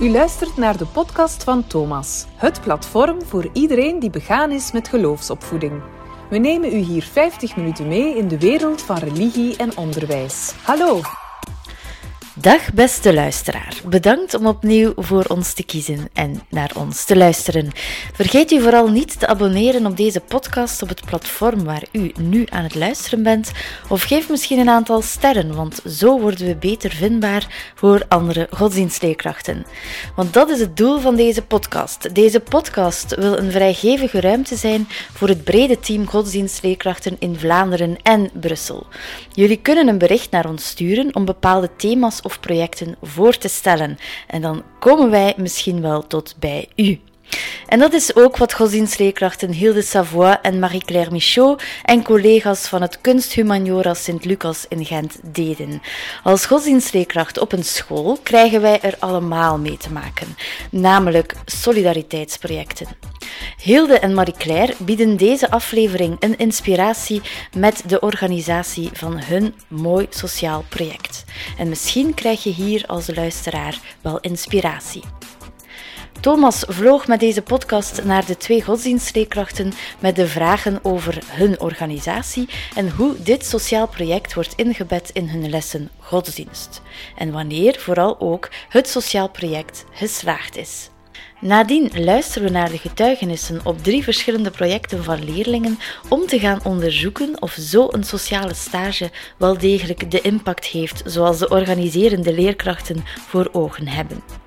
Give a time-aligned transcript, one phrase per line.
[0.00, 4.88] U luistert naar de podcast van Thomas, het platform voor iedereen die begaan is met
[4.88, 5.82] geloofsopvoeding.
[6.30, 10.54] We nemen u hier 50 minuten mee in de wereld van religie en onderwijs.
[10.62, 11.00] Hallo!
[12.40, 17.70] Dag beste luisteraar, bedankt om opnieuw voor ons te kiezen en naar ons te luisteren.
[18.12, 22.46] Vergeet u vooral niet te abonneren op deze podcast op het platform waar u nu
[22.48, 23.52] aan het luisteren bent,
[23.88, 29.66] of geef misschien een aantal sterren, want zo worden we beter vindbaar voor andere godsdienstleerkrachten.
[30.16, 32.14] Want dat is het doel van deze podcast.
[32.14, 38.30] Deze podcast wil een vrijgevige ruimte zijn voor het brede team godsdienstleerkrachten in Vlaanderen en
[38.40, 38.86] Brussel.
[39.32, 43.98] Jullie kunnen een bericht naar ons sturen om bepaalde thema's of projecten voor te stellen.
[44.26, 47.00] En dan komen wij misschien wel tot bij u.
[47.66, 53.00] En dat is ook wat godsdienstleerkrachten Hilde Savoy en Marie-Claire Michaud en collega's van het
[53.00, 55.82] Kunsthumaniora Sint-Lucas in Gent deden.
[56.22, 60.36] Als godsdienstleerkracht op een school krijgen wij er allemaal mee te maken,
[60.70, 62.86] namelijk solidariteitsprojecten.
[63.62, 67.22] Hilde en Marie-Claire bieden deze aflevering een inspiratie
[67.56, 71.24] met de organisatie van hun mooi sociaal project.
[71.58, 75.02] En misschien krijg je hier als luisteraar wel inspiratie.
[76.24, 82.48] Thomas vloog met deze podcast naar de twee godsdienstleerkrachten met de vragen over hun organisatie
[82.74, 86.82] en hoe dit sociaal project wordt ingebed in hun lessen godsdienst.
[87.16, 90.90] En wanneer vooral ook het sociaal project geslaagd is.
[91.40, 95.78] Nadien luisteren we naar de getuigenissen op drie verschillende projecten van leerlingen
[96.08, 101.38] om te gaan onderzoeken of zo een sociale stage wel degelijk de impact heeft zoals
[101.38, 104.43] de organiserende leerkrachten voor ogen hebben.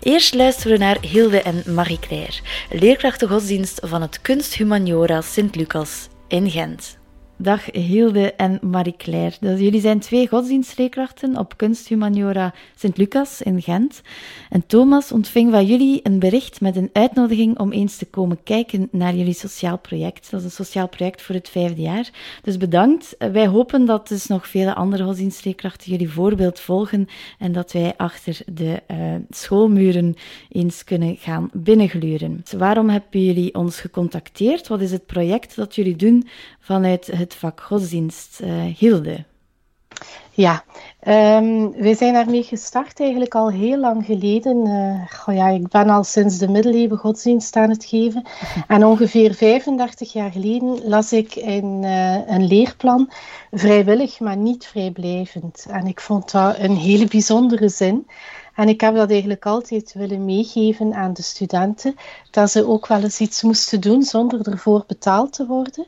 [0.00, 7.00] Eerst luisteren we naar Hilde en Marie-Claire, leerkrachten godsdienst van het Kunsthumaniora Sint-Lucas in Gent.
[7.42, 9.36] Dag Hilde en Marie-Claire.
[9.40, 14.02] Dus jullie zijn twee godsdienstleerkrachten op Kunsthumaniora Sint-Lucas in Gent.
[14.50, 18.88] En Thomas ontving van jullie een bericht met een uitnodiging om eens te komen kijken
[18.90, 20.30] naar jullie sociaal project.
[20.30, 22.10] Dat is een sociaal project voor het vijfde jaar.
[22.42, 23.16] Dus bedankt.
[23.18, 28.40] Wij hopen dat dus nog vele andere godsdienstleerkrachten jullie voorbeeld volgen en dat wij achter
[28.52, 30.14] de uh, schoolmuren
[30.48, 32.40] eens kunnen gaan binnengluren.
[32.42, 34.68] Dus waarom hebben jullie ons gecontacteerd?
[34.68, 36.26] Wat is het project dat jullie doen
[36.60, 39.24] vanuit het vak godsdienst, uh, Hilde?
[40.34, 40.64] Ja,
[41.08, 44.66] um, wij zijn daarmee gestart eigenlijk al heel lang geleden.
[44.66, 48.26] Uh, ja, ik ben al sinds de middeleeuwen godsdienst aan het geven.
[48.66, 53.10] En ongeveer 35 jaar geleden las ik in uh, een leerplan
[53.50, 55.66] vrijwillig, maar niet vrijblijvend.
[55.68, 58.06] En ik vond dat een hele bijzondere zin.
[58.54, 61.94] En ik heb dat eigenlijk altijd willen meegeven aan de studenten,
[62.30, 65.86] dat ze ook wel eens iets moesten doen zonder ervoor betaald te worden.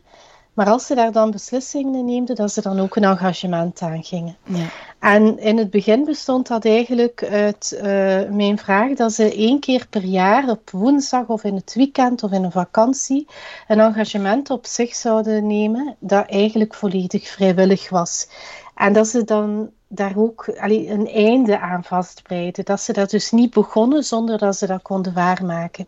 [0.55, 4.37] Maar als ze daar dan beslissingen neemden, dat ze dan ook een engagement aangingen.
[4.45, 4.67] Ja.
[4.99, 7.83] En in het begin bestond dat eigenlijk uit uh,
[8.31, 12.31] mijn vraag dat ze één keer per jaar op woensdag of in het weekend of
[12.31, 13.27] in een vakantie
[13.69, 18.29] een engagement op zich zouden nemen dat eigenlijk volledig vrijwillig was.
[18.75, 22.65] En dat ze dan daar ook allee, een einde aan vastbreiden.
[22.65, 25.87] Dat ze dat dus niet begonnen zonder dat ze dat konden waarmaken.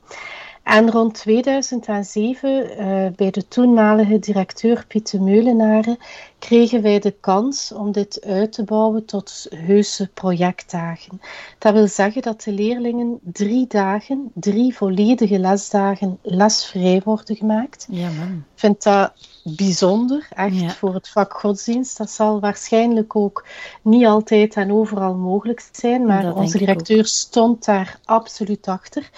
[0.67, 5.99] En rond 2007, uh, bij de toenmalige directeur Pieter Meulenaren,
[6.39, 11.21] kregen wij de kans om dit uit te bouwen tot heuse projectdagen.
[11.59, 17.87] Dat wil zeggen dat de leerlingen drie dagen, drie volledige lesdagen, lesvrij worden gemaakt.
[17.91, 18.45] Ja, man.
[18.55, 21.99] Ik vind dat bijzonder, echt voor het vak godsdienst.
[21.99, 23.47] Dat zal waarschijnlijk ook
[23.83, 29.11] niet altijd en overal mogelijk zijn, maar onze directeur stond daar absoluut achter.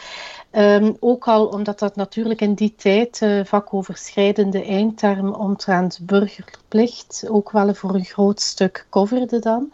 [0.53, 7.51] Um, ook al omdat dat natuurlijk in die tijd uh, vakoverschrijdende eindterm omtrent burgerplicht ook
[7.51, 9.73] wel voor een groot stuk coverde dan.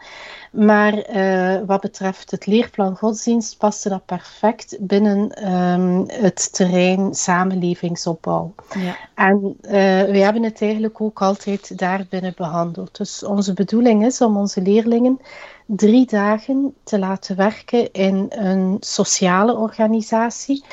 [0.51, 8.53] Maar uh, wat betreft het leerplan godsdienst paste dat perfect binnen um, het terrein samenlevingsopbouw.
[8.79, 8.97] Ja.
[9.15, 9.71] En uh,
[10.11, 12.97] we hebben het eigenlijk ook altijd daarbinnen behandeld.
[12.97, 15.19] Dus onze bedoeling is om onze leerlingen
[15.65, 20.63] drie dagen te laten werken in een sociale organisatie.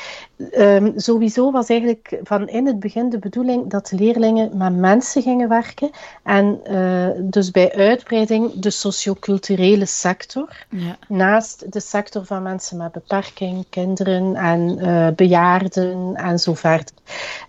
[0.59, 5.49] Um, sowieso was eigenlijk van in het begin de bedoeling dat leerlingen met mensen gingen
[5.49, 5.91] werken
[6.23, 10.97] en uh, dus bij uitbreiding de socioculturele sector, ja.
[11.09, 16.95] naast de sector van mensen met beperking, kinderen en uh, bejaarden en zo verder.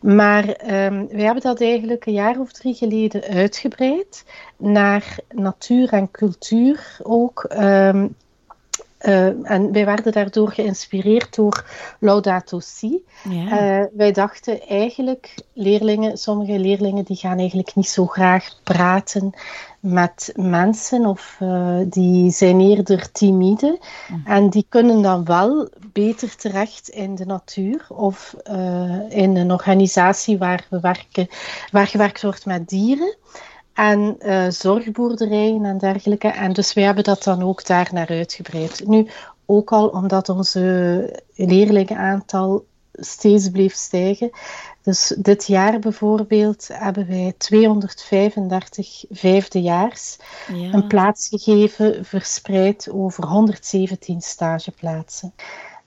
[0.01, 4.23] Maar um, we hebben dat eigenlijk een jaar of drie geleden uitgebreid
[4.57, 7.32] naar natuur en cultuur ook.
[7.57, 8.15] Um,
[9.06, 11.65] Uh, en wij werden daardoor geïnspireerd door
[12.00, 13.03] Laudato Si.
[13.30, 13.80] Ja.
[13.80, 19.33] Uh, wij dachten eigenlijk, leerlingen, sommige leerlingen die gaan eigenlijk niet zo graag praten
[19.80, 23.79] met mensen of uh, die zijn eerder timide.
[24.07, 24.31] Mhm.
[24.31, 28.36] En die kunnen dan wel beter terecht in de natuur of
[29.09, 31.27] in een organisatie waar, we werken,
[31.71, 33.15] waar gewerkt wordt met dieren
[33.73, 36.27] en uh, zorgboerderijen en dergelijke.
[36.27, 38.87] En dus wij hebben dat dan ook daar naar uitgebreid.
[38.87, 39.07] Nu,
[39.45, 44.29] ook al omdat onze leerlingenaantal steeds bleef stijgen.
[44.81, 50.17] Dus dit jaar bijvoorbeeld hebben wij 235 vijfdejaars
[50.53, 50.73] ja.
[50.73, 55.33] een plaats gegeven, verspreid over 117 stageplaatsen.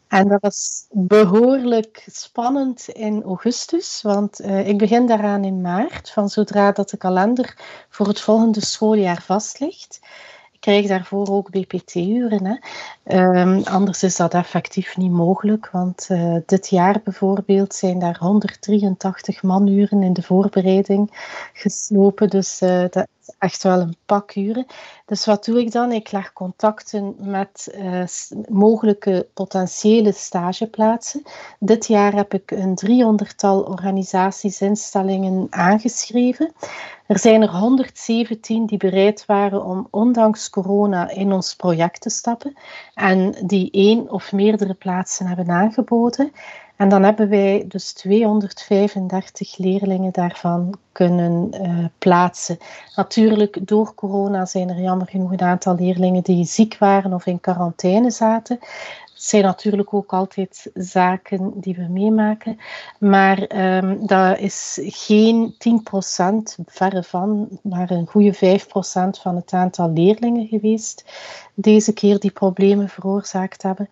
[0.08, 6.28] En dat was behoorlijk spannend in augustus, want uh, ik begin daaraan in maart, van
[6.28, 7.56] zodra dat de kalender
[7.88, 10.00] voor het volgende schooljaar vast ligt.
[10.66, 12.60] Krijg daarvoor ook BPT-uren.
[13.04, 19.42] Um, anders is dat effectief niet mogelijk, want uh, dit jaar bijvoorbeeld zijn daar 183
[19.42, 21.10] manuren in de voorbereiding
[21.52, 22.28] geslopen.
[22.28, 23.06] Dus uh, dat
[23.38, 24.66] echt wel een pak uren.
[25.06, 25.92] Dus wat doe ik dan?
[25.92, 28.04] Ik leg contacten met uh,
[28.48, 31.22] mogelijke potentiële stageplaatsen.
[31.58, 36.52] Dit jaar heb ik een driehonderdtal organisaties, instellingen aangeschreven.
[37.06, 42.56] Er zijn er 117 die bereid waren om ondanks corona in ons project te stappen
[42.94, 46.32] en die één of meerdere plaatsen hebben aangeboden.
[46.76, 52.58] En dan hebben wij dus 235 leerlingen daarvan kunnen uh, plaatsen.
[52.94, 57.40] Natuurlijk, door corona zijn er jammer genoeg een aantal leerlingen die ziek waren of in
[57.40, 58.58] quarantaine zaten.
[59.16, 62.58] Zijn natuurlijk ook altijd zaken die we meemaken.
[62.98, 68.68] Maar um, dat is geen 10%, verre van, maar een goede 5%
[69.20, 71.04] van het aantal leerlingen geweest.
[71.54, 73.88] Deze keer die problemen veroorzaakt hebben.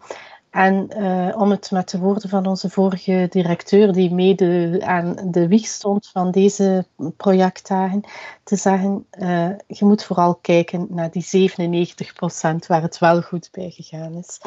[0.51, 5.49] En uh, om het met de woorden van onze vorige directeur, die mede aan de
[5.49, 6.87] wieg stond van deze
[7.17, 8.01] projectdagen,
[8.43, 13.71] te zeggen: uh, je moet vooral kijken naar die 97% waar het wel goed bij
[13.71, 14.41] gegaan is.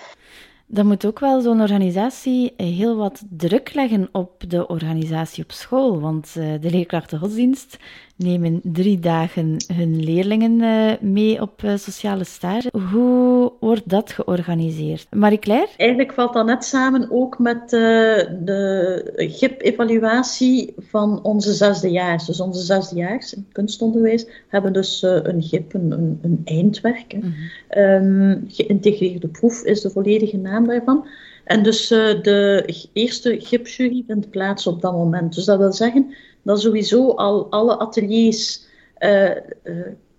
[0.69, 5.99] Dan moet ook wel zo'n organisatie heel wat druk leggen op de organisatie op school.
[5.99, 7.77] Want uh, de leerkrachten godsdienst
[8.15, 12.69] nemen drie dagen hun leerlingen uh, mee op uh, sociale stage.
[12.91, 15.07] Hoe wordt dat georganiseerd?
[15.11, 15.69] Marie-Claire?
[15.77, 22.25] Eigenlijk valt dat net samen ook met de GIP-evaluatie van onze zesdejaars.
[22.25, 27.13] Dus onze zesdejaars in kunstonderwijs hebben dus een GIP, een, een, een eindwerk.
[27.13, 27.83] Mm -hmm.
[27.83, 31.07] um, geïntegreerde proef is de volledige naam daarvan.
[31.44, 32.63] En dus de
[32.94, 35.36] eerste GIP-jury vindt plaats op dat moment.
[35.36, 38.65] Dus dat wil zeggen dat sowieso al alle ateliers
[39.00, 39.31] uh,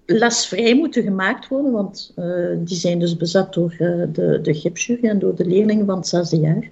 [0.06, 2.14] lesvrij moeten gemaakt worden, want
[2.58, 3.74] die zijn dus bezet door
[4.12, 6.68] de, de gipsjury en door de leerlingen van het zesde jaar.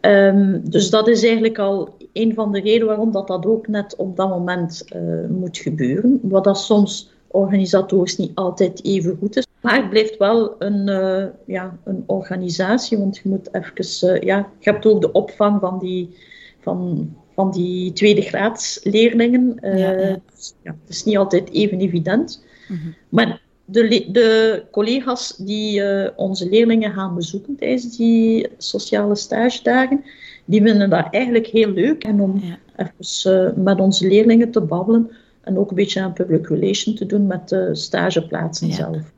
[0.00, 3.96] Um, dus dat is eigenlijk al een van de redenen waarom dat, dat ook net
[3.96, 4.84] op dat moment
[5.28, 6.20] moet gebeuren.
[6.22, 9.45] Wat dat soms organisatorisch niet altijd even goed is.
[9.66, 14.36] Maar het blijft wel een, uh, ja, een organisatie, want je moet even, uh, ja,
[14.58, 16.16] je hebt ook de opvang van die,
[16.60, 19.58] van, van die tweede graads leerlingen.
[19.62, 20.18] Uh, ja, ja.
[20.34, 22.44] Dus, ja, het is niet altijd even evident.
[22.68, 22.94] Mm -hmm.
[23.08, 25.82] Maar de, de, collega's die
[26.16, 30.04] onze leerlingen gaan bezoeken tijdens die sociale stagedagen,
[30.44, 32.04] die vinden dat eigenlijk heel leuk.
[32.04, 32.42] En om
[32.76, 35.10] even met onze leerlingen te babbelen
[35.40, 39.14] en ook een beetje aan public relation te doen met de stageplaatsen zelf.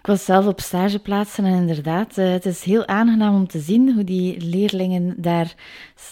[0.00, 3.94] Ik was zelf op stageplaatsen en inderdaad, uh, het is heel aangenaam om te zien
[3.94, 5.54] hoe die leerlingen daar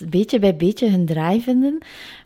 [0.09, 1.79] beetje bij beetje hun draai vinden.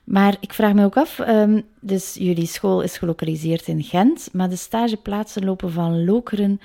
[0.04, 4.48] Maar ik vraag me ook af, um, dus jullie school is gelokaliseerd in Gent, maar
[4.48, 6.60] de stageplaatsen lopen van Lokeren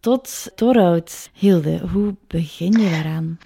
[0.00, 1.30] tot Torhout.
[1.32, 3.38] Hilde, hoe begin je daaraan?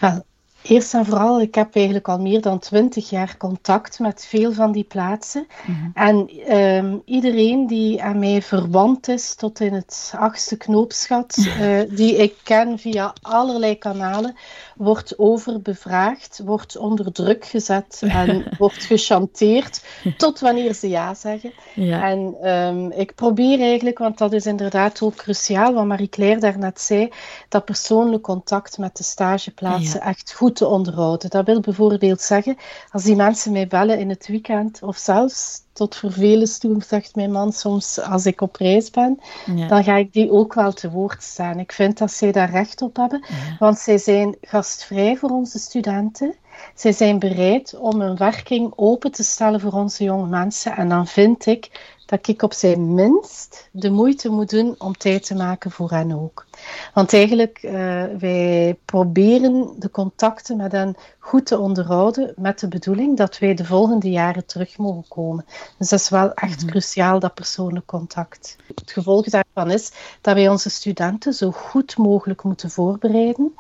[0.63, 4.73] Eerst en vooral, ik heb eigenlijk al meer dan twintig jaar contact met veel van
[4.73, 5.47] die plaatsen.
[5.67, 5.91] Mm -hmm.
[5.95, 12.17] En um, iedereen die aan mij verwant is tot in het achtste knoopsgat, uh, die
[12.17, 14.37] ik ken via allerlei kanalen,
[14.77, 19.85] wordt overbevraagd, wordt onder druk gezet en wordt gechanteerd
[20.17, 21.53] tot wanneer ze ja zeggen.
[21.75, 22.03] Ja.
[22.09, 27.09] En um, ik probeer eigenlijk, want dat is inderdaad ook cruciaal, wat Marie-Claire daarnet zei,
[27.49, 30.07] dat persoonlijk contact met de stageplaatsen ja.
[30.07, 31.31] echt goed te onderhouden.
[31.31, 32.57] Dat wil bijvoorbeeld zeggen,
[32.91, 37.33] als die mensen mij bellen in het weekend of zelfs tot vervelens toe, zegt mijn
[37.33, 39.21] man soms als ik op reis ben,
[39.55, 39.69] ja.
[39.69, 41.59] dan ga ik die ook wel te woord staan.
[41.59, 43.57] Ik vind dat zij daar recht op hebben, ja.
[43.59, 46.35] want zij zijn gastvrij voor onze studenten.
[46.75, 50.77] Zij zijn bereid om hun werking open te stellen voor onze jonge mensen.
[50.77, 55.27] En dan vind ik dat ik op zijn minst de moeite moet doen om tijd
[55.27, 56.47] te maken voor hen ook.
[56.95, 57.73] Want eigenlijk, uh,
[58.19, 63.65] wij proberen de contacten met hen goed te onderhouden met de bedoeling dat wij de
[63.65, 65.45] volgende jaren terug mogen komen.
[65.79, 66.71] Dus dat is wel echt mhm.
[66.71, 68.57] cruciaal, dat persoonlijk contact.
[68.75, 73.55] Het gevolg daarvan is dat wij onze studenten zo goed mogelijk moeten voorbereiden.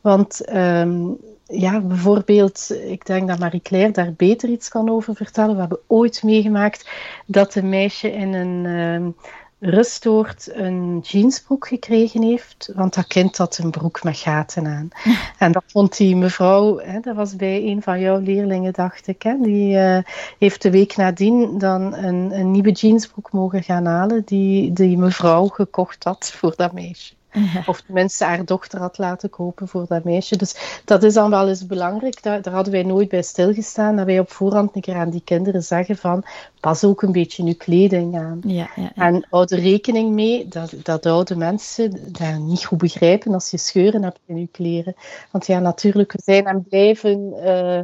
[0.00, 5.54] Want um, ja, bijvoorbeeld, ik denk dat Marie-Claire daar beter iets kan over vertellen.
[5.54, 6.90] We hebben ooit meegemaakt
[7.26, 9.24] dat een meisje in een uh,
[9.60, 14.88] rustoord een jeansbroek gekregen heeft, want dat kind had een broek met gaten aan.
[15.38, 19.22] En dat vond die mevrouw, hè, dat was bij een van jouw leerlingen, dacht ik,
[19.22, 19.98] hè, die uh,
[20.38, 25.46] heeft de week nadien dan een, een nieuwe jeansbroek mogen gaan halen die die mevrouw
[25.46, 27.16] gekocht had voor dat meisje.
[27.66, 30.36] Of tenminste haar dochter had laten kopen voor dat meisje.
[30.36, 32.22] Dus dat is dan wel eens belangrijk.
[32.22, 33.96] Daar, daar, hadden wij nooit bij stilgestaan.
[33.96, 36.24] Dat wij op voorhand een keer aan die kinderen zeggen van
[36.60, 38.40] pas ook een beetje je kleding aan.
[38.46, 43.34] Ja, ja, En houd er rekening mee dat, dat oude mensen dat niet goed begrijpen
[43.34, 44.94] als je scheuren hebt in je kleren.
[45.30, 47.32] Want ja, natuurlijk, we zijn aan blijven...
[47.36, 47.80] Uh,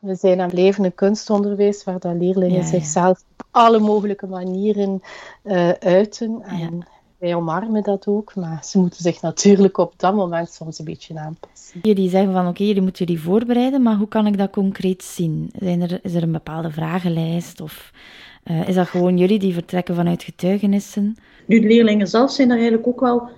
[0.00, 5.02] we zijn aan levende kunstonderwijs, waar dat leerlingen zichzelf op alle mogelijke manieren
[5.44, 6.42] uh, uiten.
[6.42, 6.86] En
[7.18, 11.18] wij omarmen dat ook, maar ze moeten zich natuurlijk op dat moment soms een beetje
[11.18, 11.80] aanpassen.
[11.82, 15.50] Jullie zeggen van oké, jullie moeten jullie voorbereiden, maar hoe kan ik dat concreet zien?
[15.58, 17.92] Zijn er, is er een bepaalde vragenlijst of
[18.50, 21.16] uh, is dat gewoon jullie die vertrekken vanuit getuigenissen?
[21.46, 23.28] Nu, de leerlingen zelf zijn er eigenlijk ook wel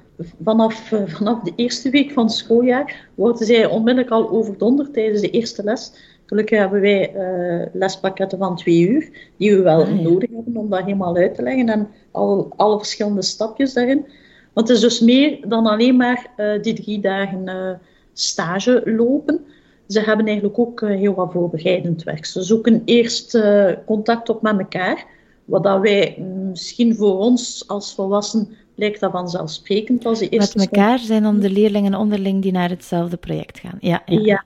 [0.44, 5.20] vanaf, uh, vanaf de eerste week van het schooljaar worden zij onmiddellijk al overdonderd tijdens
[5.20, 5.92] de eerste les
[6.30, 10.70] Gelukkig hebben wij uh, lespakketten van twee uur, die we wel ah, nodig hebben om
[10.70, 14.06] dat helemaal uit te leggen en al, alle verschillende stapjes daarin.
[14.52, 17.70] Want het is dus meer dan alleen maar uh, die drie dagen uh,
[18.12, 19.40] stage lopen.
[19.88, 22.24] Ze hebben eigenlijk ook heel wat voorbereidend werk.
[22.24, 23.40] Ze zoeken eerst
[23.86, 25.06] contact op met elkaar,
[25.44, 26.18] wat dat wij
[26.50, 30.58] misschien voor ons als volwassenen lijkt dat vanzelfsprekend als eerste.
[30.58, 33.78] Met elkaar zijn dan de leerlingen onderling die naar hetzelfde project gaan.
[33.80, 34.20] Ja, ja.
[34.20, 34.44] ja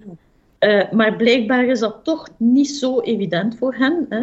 [0.64, 4.06] uh, maar blijkbaar is dat toch niet zo evident voor hen.
[4.09, 4.21] Hè.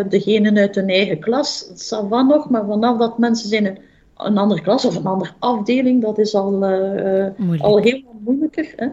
[0.00, 3.78] Uh, degenen uit hun eigen klas, dat van nog, maar vanaf dat mensen zijn in
[4.16, 7.26] een andere klas of een andere afdeling, dat is al, uh,
[7.58, 8.72] al heel wat moeilijker.
[8.76, 8.86] Hè.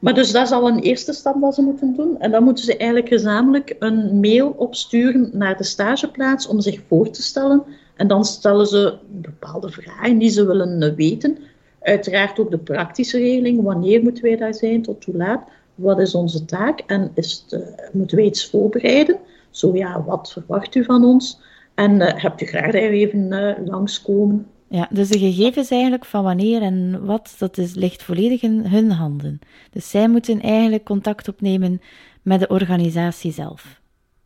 [0.00, 2.20] Maar dus dat is al een eerste stap dat ze moeten doen.
[2.20, 7.10] En dan moeten ze eigenlijk gezamenlijk een mail opsturen naar de stageplaats om zich voor
[7.10, 7.62] te stellen.
[7.96, 11.38] En dan stellen ze bepaalde vragen die ze willen weten.
[11.80, 13.62] Uiteraard ook de praktische regeling.
[13.62, 15.48] Wanneer moeten wij daar zijn, tot hoe laat?
[15.74, 19.18] Wat is onze taak en is het, uh, moeten we iets voorbereiden?
[19.50, 21.40] Zo ja, wat verwacht u van ons?
[21.74, 24.46] En uh, hebt u graag daar even uh, langskomen?
[24.68, 28.90] Ja, dus de gegevens eigenlijk van wanneer en wat, dat is, ligt volledig in hun
[28.90, 29.38] handen.
[29.70, 31.80] Dus zij moeten eigenlijk contact opnemen
[32.22, 33.80] met de organisatie zelf.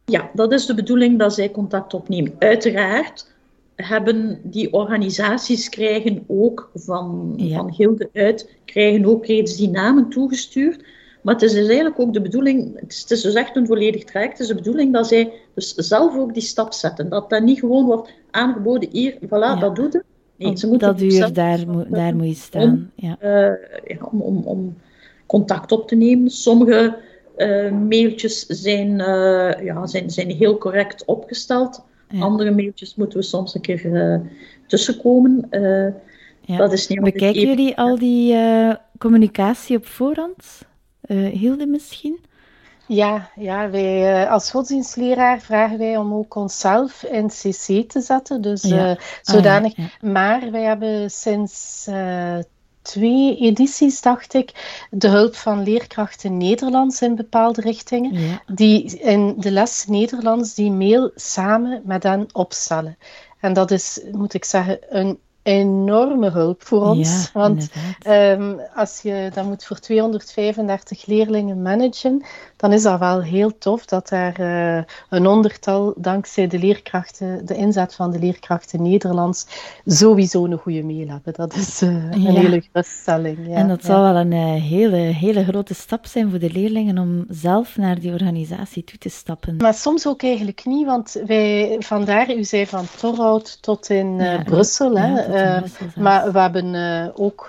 [0.04, 2.34] Ja, dat is de bedoeling dat zij contact opnemen.
[2.38, 3.36] Uiteraard
[3.76, 10.84] hebben die organisaties krijgen ook van, van Gilde uit, krijgen ook reeds die namen toegestuurd.
[11.22, 13.66] Maar het is dus eigenlijk ook de bedoeling, het is, het is dus echt een
[13.66, 17.08] volledig traject, het is de bedoeling dat zij dus zelf ook die stap zetten.
[17.08, 20.04] Dat dat niet gewoon wordt aangeboden, hier, voilà, dat doet het.
[20.36, 21.58] Nee, ze moeten dat uur, daar,
[21.88, 22.62] daar moet je staan.
[22.62, 23.16] Om, ja.
[23.22, 24.76] Uh, ja, om, om, om,
[25.26, 26.30] contact op te nemen.
[26.30, 26.96] Sommige
[27.36, 31.84] uh, mailtjes zijn, uh, ja, zijn, zijn heel correct opgesteld.
[32.08, 32.20] Ja.
[32.20, 34.20] Andere mailtjes moeten we soms een keer
[34.66, 35.48] tussenkomen.
[36.56, 38.36] Dat is niet Bekijken jullie al die
[38.98, 40.66] communicatie op voorhand?
[41.08, 42.18] Uh, Hilde misschien?
[42.86, 48.40] Ja, ja wij, uh, als godsdienstleraar vragen wij om ook onszelf in CC te zetten.
[48.40, 48.90] Dus ja.
[48.90, 49.72] uh, zodanig.
[49.76, 51.86] Ah, ja, maar wij hebben sinds
[52.82, 54.52] twee edities, dacht ik,
[54.90, 61.10] de hulp van leerkrachten Nederlands in bepaalde richtingen, die in de les Nederlands die mail
[61.14, 62.98] samen met hen opstellen.
[63.40, 67.32] En dat is, moet ik zeggen, een enorme hulp voor ons.
[67.32, 67.70] want
[68.06, 72.24] um, als je dat moet voor 235 leerlingen managen,
[72.58, 77.54] dan is dat wel heel tof dat daar uh, een honderdtal, dankzij de leerkrachten, de
[77.54, 79.46] inzet van de leerkrachten Nederlands,
[79.86, 81.32] sowieso een goede mail hebben.
[81.32, 82.32] Dat is uh, een ja.
[82.32, 83.38] hele geruststelling.
[83.46, 83.54] Ja.
[83.54, 87.24] En dat zal wel een uh, hele, hele grote stap zijn voor de leerlingen om
[87.28, 89.56] zelf naar die organisatie toe te stappen.
[89.56, 94.98] Maar soms ook eigenlijk niet, want wij, vandaar, u zei van Torhout tot in Brussel,
[94.98, 95.60] hè,
[95.96, 97.48] maar we hebben ook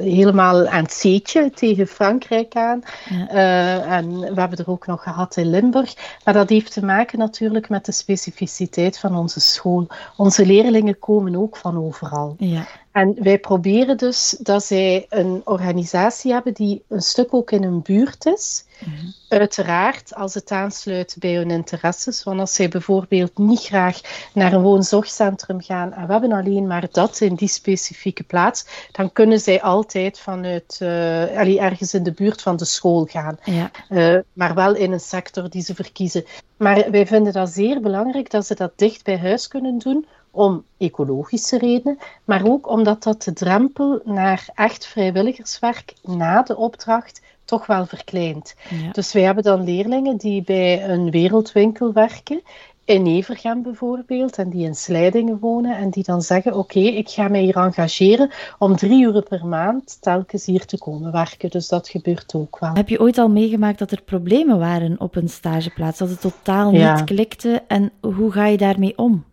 [0.00, 2.82] helemaal aan het zeetje tegen Frankrijk aan.
[3.08, 3.88] Ja.
[3.90, 6.18] En we hebben er ook nog gehad in Limburg.
[6.24, 9.86] Maar dat heeft te maken natuurlijk met de specificiteit van onze school.
[10.16, 12.34] Onze leerlingen komen ook van overal.
[12.38, 12.66] Ja.
[12.92, 17.82] En wij proberen dus dat zij een organisatie hebben die een stuk ook in een
[17.82, 18.64] buurt is.
[18.80, 19.06] Mhm.
[19.28, 22.22] Uiteraard, als het aansluit bij hun interesses.
[22.22, 24.00] Want als zij bijvoorbeeld niet graag
[24.34, 29.12] naar een woonzorgcentrum gaan en we hebben alleen maar dat in die specifieke plaats, dan
[29.12, 33.38] kunnen zij altijd vanuit uh, ergens in de buurt van de school gaan.
[33.44, 33.70] Ja.
[33.88, 36.24] Uh, maar wel in een sector die ze verkiezen.
[36.56, 40.64] Maar wij vinden dat zeer belangrijk dat ze dat dicht bij huis kunnen doen, om
[40.78, 47.20] ecologische redenen, maar ook omdat dat de drempel naar echt vrijwilligerswerk na de opdracht
[47.50, 48.54] toch wel verkleint.
[48.92, 52.42] Dus wij hebben dan leerlingen die bij een wereldwinkel werken,
[52.84, 57.28] in Evergem bijvoorbeeld, en die in Slijdingen wonen, en die dan zeggen, oké, ik ga
[57.28, 61.50] mij hier engageren om drie uur per maand telkens hier te komen werken.
[61.50, 62.74] Dus dat gebeurt ook wel.
[62.74, 66.70] Heb je ooit al meegemaakt dat er problemen waren op een stageplaats, dat het totaal
[66.70, 69.24] niet klikte, en hoe ga je daarmee om?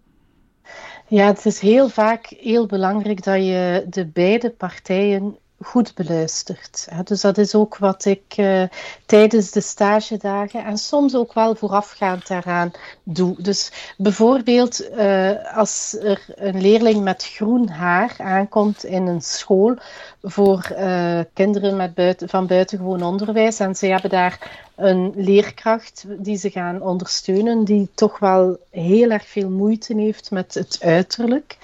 [1.07, 6.87] Ja, het is heel vaak heel belangrijk dat je de beide partijen goed beluistert.
[7.03, 8.63] Dus dat is ook wat ik uh,
[9.05, 12.71] tijdens de stagedagen en soms ook wel voorafgaand daaraan
[13.03, 13.35] doe.
[13.41, 19.75] Dus bijvoorbeeld uh, als er een leerling met groen haar aankomt in een school
[20.21, 26.37] voor uh, kinderen met buiten, van buitengewoon onderwijs en ze hebben daar een leerkracht die
[26.37, 31.57] ze gaan ondersteunen, die toch wel heel erg veel moeite heeft met het uiterlijk.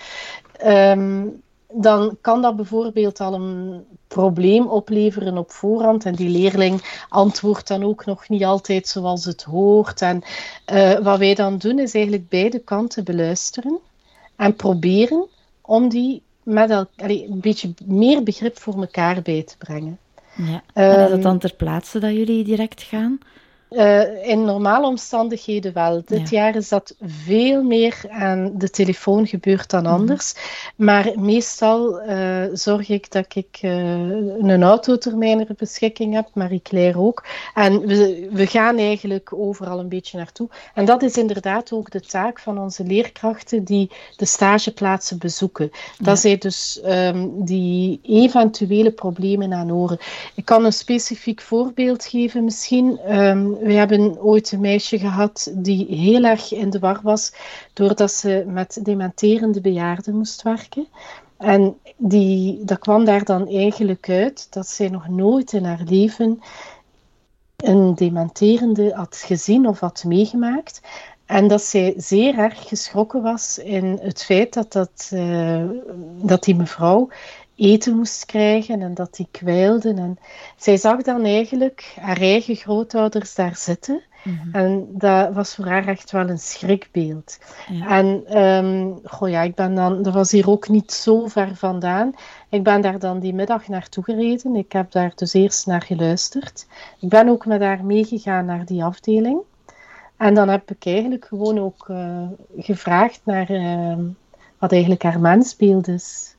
[0.65, 1.41] Um,
[1.73, 6.05] dan kan dat bijvoorbeeld al een probleem opleveren op voorhand.
[6.05, 10.01] En die leerling antwoordt dan ook nog niet altijd zoals het hoort.
[10.01, 10.21] En
[10.73, 13.79] uh, wat wij dan doen, is eigenlijk beide kanten beluisteren
[14.35, 15.27] en proberen
[15.61, 19.99] om die met el- allee, een beetje meer begrip voor elkaar bij te brengen.
[20.35, 20.63] Ja.
[20.73, 23.19] En is dat dan ter plaatse dat jullie direct gaan?
[23.73, 26.01] Uh, in normale omstandigheden wel.
[26.05, 29.93] Dit jaar is dat veel meer aan de telefoon gebeurd dan mhm.
[29.93, 30.33] anders.
[30.75, 33.71] Maar meestal uh, zorg ik dat ik uh,
[34.39, 37.25] een autotermijner beschikking heb, Marie-Claire ook.
[37.53, 40.49] En we, we gaan eigenlijk overal een beetje naartoe.
[40.73, 45.69] En dat is inderdaad ook de taak van onze leerkrachten die de stageplaatsen bezoeken.
[45.97, 46.15] Dat ja.
[46.15, 49.97] zij dus um, die eventuele problemen aan horen.
[50.35, 52.99] Ik kan een specifiek voorbeeld geven misschien.
[53.21, 57.33] Um, we hebben ooit een meisje gehad die heel erg in de war was
[57.73, 60.87] doordat ze met dementerende bejaarden moest werken.
[61.37, 66.41] En die, dat kwam daar dan eigenlijk uit dat zij nog nooit in haar leven
[67.57, 70.81] een dementerende had gezien of had meegemaakt.
[71.25, 75.63] En dat zij zeer erg geschrokken was in het feit dat, dat, uh,
[76.21, 77.09] dat die mevrouw
[77.55, 79.97] eten moest krijgen en dat die kwijlden.
[79.97, 80.17] En
[80.57, 84.01] zij zag dan eigenlijk haar eigen grootouders daar zitten.
[84.23, 84.55] Mhm.
[84.55, 87.39] En dat was voor haar echt wel een schrikbeeld.
[87.69, 87.87] Ja.
[87.87, 92.13] En um, goh, ja, ik ben dan, dat was hier ook niet zo ver vandaan.
[92.49, 94.55] Ik ben daar dan die middag naartoe gereden.
[94.55, 96.67] Ik heb daar dus eerst naar geluisterd.
[96.99, 99.41] Ik ben ook met haar meegegaan naar die afdeling.
[100.17, 103.97] En dan heb ik eigenlijk gewoon ook uh, gevraagd naar uh,
[104.57, 106.32] wat eigenlijk haar mensbeeld is.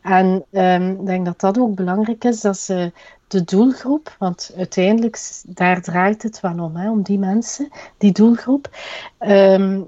[0.00, 2.92] En um, ik denk dat dat ook belangrijk is, dat ze
[3.28, 8.68] de doelgroep, want uiteindelijk daar draait het wel om, hè, om die mensen, die doelgroep,
[9.18, 9.86] um,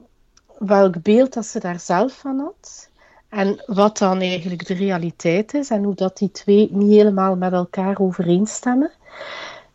[0.58, 2.88] welk beeld dat ze daar zelf van had.
[3.28, 7.52] En wat dan eigenlijk de realiteit is en hoe dat die twee niet helemaal met
[7.52, 8.90] elkaar overeenstemmen.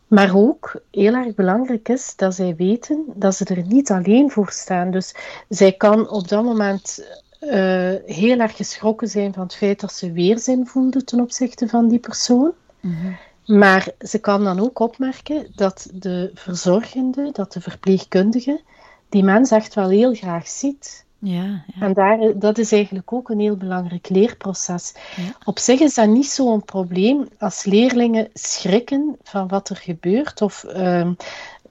[0.08, 4.50] Maar ook heel erg belangrijk is dat zij weten dat ze er niet alleen voor
[4.52, 4.92] staan.
[4.92, 5.16] Dus
[5.50, 7.06] zij kan op dat moment
[7.42, 11.88] uh, heel erg geschrokken zijn van het feit dat ze weerzin voelde ten opzichte van
[11.88, 12.52] die persoon.
[12.80, 13.18] Mm -hmm.
[13.58, 18.62] Maar ze kan dan ook opmerken dat de verzorgende, dat de verpleegkundige,
[19.10, 21.06] die mens echt wel heel graag ziet.
[21.20, 21.82] Ja, ja.
[21.86, 24.94] En daar, dat is eigenlijk ook een heel belangrijk leerproces.
[25.16, 25.24] Ja.
[25.44, 30.66] Op zich is dat niet zo'n probleem als leerlingen schrikken van wat er gebeurt of
[30.76, 31.16] um,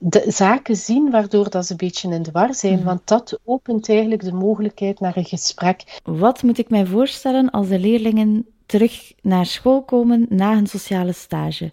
[0.02, 2.84] de zaken zien waardoor dat ze een beetje in de war zijn, mm.
[2.84, 6.00] want dat opent eigenlijk de mogelijkheid naar een gesprek.
[6.04, 11.12] Wat moet ik mij voorstellen als de leerlingen terug naar school komen na hun sociale
[11.12, 11.68] stage?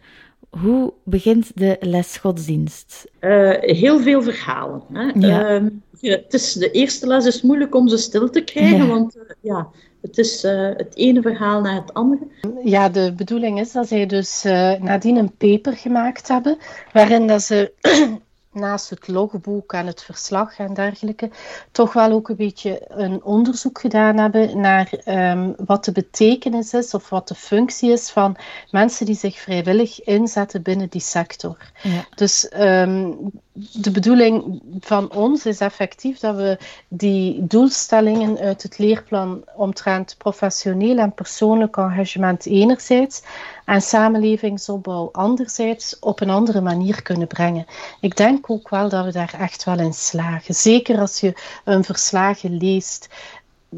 [0.49, 3.05] Hoe begint de les godsdienst?
[3.19, 4.81] Uh, heel veel verhalen.
[4.93, 5.27] Hè?
[5.27, 5.59] Ja.
[5.59, 5.69] Uh,
[6.01, 8.87] het is, de eerste les is moeilijk om ze stil te krijgen, ja.
[8.87, 9.67] want uh, ja,
[10.07, 12.27] het is uh, het ene verhaal na het andere.
[12.63, 16.57] Ja, de bedoeling is dat zij dus uh, nadien een paper gemaakt hebben,
[16.93, 17.71] waarin dat ze
[18.51, 21.29] naast het logboek en het verslag en dergelijke,
[21.71, 26.93] toch wel ook een beetje een onderzoek gedaan hebben naar um, wat de betekenis is
[26.93, 28.35] of wat de functie is van
[28.71, 31.57] mensen die zich vrijwillig inzetten binnen die sector.
[31.83, 32.05] Ja.
[32.15, 33.31] Dus um,
[33.73, 40.97] de bedoeling van ons is effectief dat we die doelstellingen uit het leerplan omtrent professioneel
[40.97, 43.23] en persoonlijk engagement enerzijds
[43.65, 47.65] en samenlevingsopbouw anderzijds op een andere manier kunnen brengen.
[48.01, 50.55] Ik denk ook wel dat we daar echt wel in slagen.
[50.55, 53.09] Zeker als je een verslagen leest.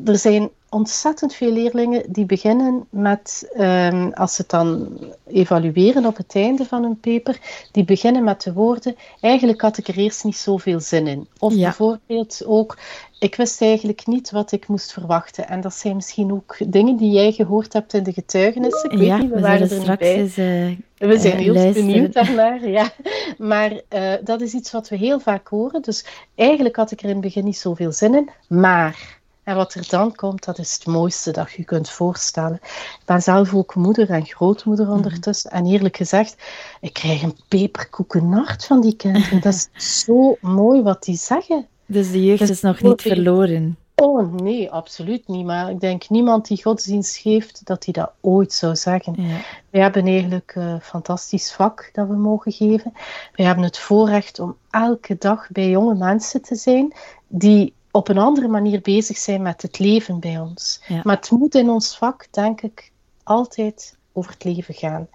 [0.06, 6.18] Er zijn ontzettend veel leerlingen die beginnen met, um, als ze het dan evalueren op
[6.18, 7.40] het einde van een paper,
[7.72, 11.28] die beginnen met de woorden, eigenlijk had ik er eerst niet zoveel zin in.
[11.40, 12.78] Of bijvoorbeeld ook,
[13.20, 15.48] ik wist eigenlijk niet wat ik moest verwachten.
[15.48, 18.92] En dat zijn misschien ook dingen die jij gehoord hebt in de getuigenissen.
[18.92, 20.16] Ik weet niet, we, we waren er niet bij.
[20.16, 22.68] Eens, uh, we zijn heel uh, benieuwd daarnaar.
[22.68, 22.92] Ja.
[23.38, 25.82] Maar uh, dat is iets wat we heel vaak horen.
[25.82, 26.06] Dus
[26.36, 28.30] eigenlijk had ik er in het begin niet zoveel zin in.
[28.48, 29.19] Maar
[29.50, 32.60] en wat er dan komt, dat is het mooiste dat je kunt voorstellen.
[32.64, 34.96] Ik ben zelf ook moeder en grootmoeder mhm.
[34.96, 35.52] ondertussen.
[35.52, 36.36] En eerlijk gezegd,
[36.82, 39.42] ik krijg een peperkoekennacht van die kinderen.
[39.42, 39.70] Dat is
[40.06, 41.68] zo mooi wat die zeggen.
[41.86, 43.78] Dus de jeugd is nog niet verloren?
[43.96, 45.46] Oh nee, absoluut niet.
[45.46, 49.14] Maar ik denk niemand die godsdienst geeft, dat hij dat ooit zou zeggen.
[49.18, 49.38] Ja.
[49.70, 52.94] We hebben eigenlijk een fantastisch vak dat we mogen geven.
[53.36, 56.94] We hebben het voorrecht om elke dag bij jonge mensen te zijn
[57.28, 60.82] die op een andere manier bezig zijn met het leven bij ons.
[61.04, 62.92] Maar het moet in ons vak, denk ik,
[63.24, 65.08] altijd over het leven gaan.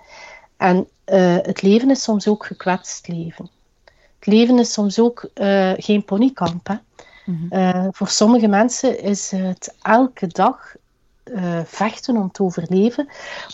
[0.57, 3.51] En uh, het leven is soms ook gekwetst leven.
[4.19, 6.67] Het leven is soms ook uh, geen ponykamp.
[6.67, 6.75] Hè?
[7.25, 7.59] Mm -hmm.
[7.59, 10.75] uh, voor sommige mensen is het elke dag
[11.65, 13.09] vechten om te overleven,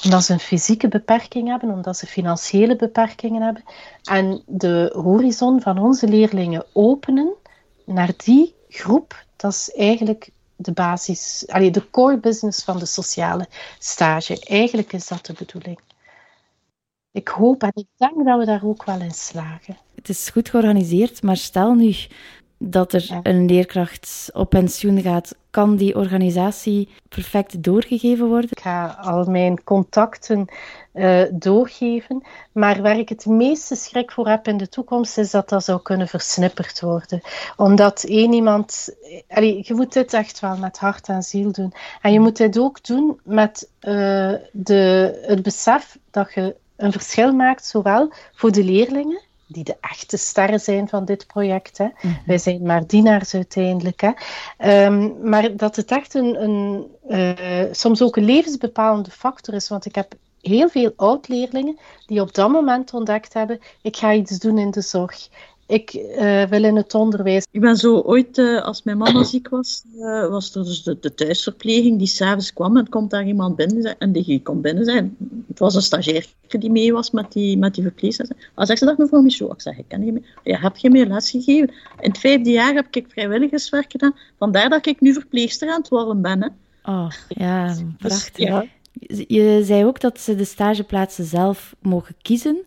[0.04, 3.62] omdat ze een fysieke beperking hebben, omdat ze financiële beperkingen hebben.
[4.04, 7.32] En de horizon van onze leerlingen openen
[7.84, 13.46] naar die groep, dat is eigenlijk de basis, allee, de core business van de sociale
[13.78, 14.44] stage.
[14.44, 15.78] Eigenlijk is dat de bedoeling.
[17.12, 19.78] Ik hoop en ik denk dat we daar ook wel in slagen.
[19.94, 21.94] Het is goed georganiseerd, maar stel nu
[22.62, 28.50] dat er een leerkracht op pensioen gaat, kan die organisatie perfect doorgegeven worden?
[28.50, 30.48] Ik ga al mijn contacten
[30.94, 35.48] uh, doorgeven, maar waar ik het meeste schrik voor heb in de toekomst is dat
[35.48, 37.20] dat zou kunnen versnipperd worden.
[37.56, 38.94] Omdat één iemand,
[39.28, 41.72] allee, je moet dit echt wel met hart en ziel doen.
[42.02, 47.32] En je moet dit ook doen met uh, de, het besef dat je een verschil
[47.32, 51.78] maakt, zowel voor de leerlingen die de echte sterren zijn van dit project.
[51.78, 51.84] Hè.
[52.00, 52.14] Mhm.
[52.26, 54.00] Wij zijn maar dienaars uiteindelijk.
[54.00, 54.84] Hè.
[54.86, 59.68] Um, maar dat het echt een, een uh, soms ook een levensbepalende factor is.
[59.68, 64.38] Want ik heb heel veel oud-leerlingen die op dat moment ontdekt hebben: ik ga iets
[64.38, 65.28] doen in de zorg
[65.70, 67.46] ik uh, wil in het onderwijs.
[67.50, 70.96] Ik ben zo ooit, uh, als mijn mama ziek was, uh, was er dus de,
[71.00, 75.16] de thuisverpleging die s'avonds kwam en komt daar iemand binnen en die komt binnen zijn.
[75.48, 78.28] Het was een stagiair die mee was met die, met die verpleegster.
[78.54, 79.52] Als zegt ze dat mevrouw Michaud?
[79.52, 80.36] Ik zeg, ik ken je meer.
[80.44, 81.68] Ja, heb je meer les gegeven?
[82.00, 84.14] In het vijfde jaar heb ik vrijwilligerswerk gedaan.
[84.38, 86.42] Vandaar dat ik nu verpleegster aan het worden ben.
[86.42, 86.48] Hè.
[86.92, 88.46] Oh, ja, dus, prachtig.
[88.48, 88.64] ja.
[89.26, 92.64] Je zei ook dat ze de stageplaatsen zelf mogen kiezen.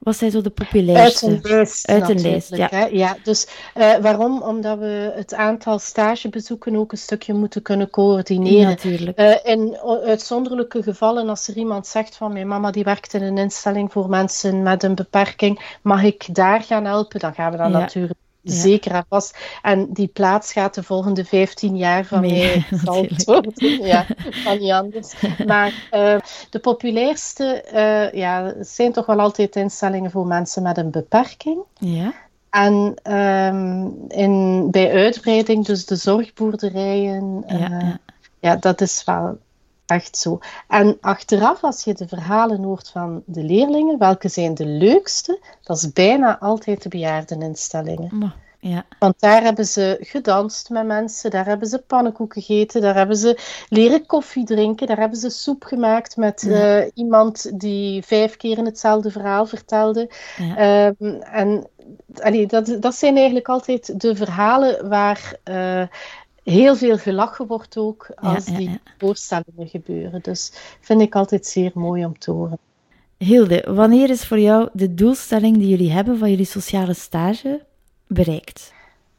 [0.00, 1.26] Was zij zo de populairste?
[1.26, 1.88] Uit een lijst.
[1.88, 2.68] Uit een lijst, ja.
[2.70, 2.84] Hè?
[2.84, 4.42] ja dus uh, waarom?
[4.42, 8.68] Omdat we het aantal stagebezoeken ook een stukje moeten kunnen coördineren.
[8.68, 9.20] natuurlijk.
[9.20, 13.38] Uh, in uitzonderlijke gevallen, als er iemand zegt van mijn mama die werkt in een
[13.38, 17.20] instelling voor mensen met een beperking, mag ik daar gaan helpen?
[17.20, 19.38] Dan gaan we dan natuurlijk Zeker en vast.
[19.62, 22.66] En die plaats gaat de volgende 15 jaar van mij
[23.24, 23.82] worden.
[23.82, 25.14] Ja, van niet anders.
[25.46, 26.16] Maar uh,
[26.50, 31.58] de populairste uh, ja, zijn toch wel altijd instellingen voor mensen met een beperking.
[31.78, 32.12] Ja.
[32.50, 37.98] En um, in, bij uitbreiding, dus de zorgboerderijen, ja, ja.
[38.40, 39.38] ja, dat is wel
[39.90, 40.38] echt zo.
[40.68, 45.38] En achteraf, als je de verhalen hoort van de leerlingen, welke zijn de leukste?
[45.62, 48.32] Dat is bijna altijd de bejaardeninstellingen.
[48.62, 48.84] Ja.
[48.98, 53.38] Want daar hebben ze gedanst met mensen, daar hebben ze pannenkoeken gegeten, daar hebben ze
[53.68, 56.80] leren koffie drinken, daar hebben ze soep gemaakt met ja.
[56.80, 60.10] uh, iemand die vijf keer hetzelfde verhaal vertelde.
[60.36, 60.86] Ja.
[61.00, 61.66] Um, en
[62.22, 65.82] allee, dat, dat zijn eigenlijk altijd de verhalen waar uh,
[66.44, 70.22] heel veel gelachen wordt ook als ja, ja, die voorstellingen gebeuren.
[70.22, 72.58] Dus vind ik altijd zeer mooi om te horen.
[73.16, 77.64] Hilde, wanneer is voor jou de doelstelling die jullie hebben van jullie sociale stage
[78.06, 78.72] bereikt?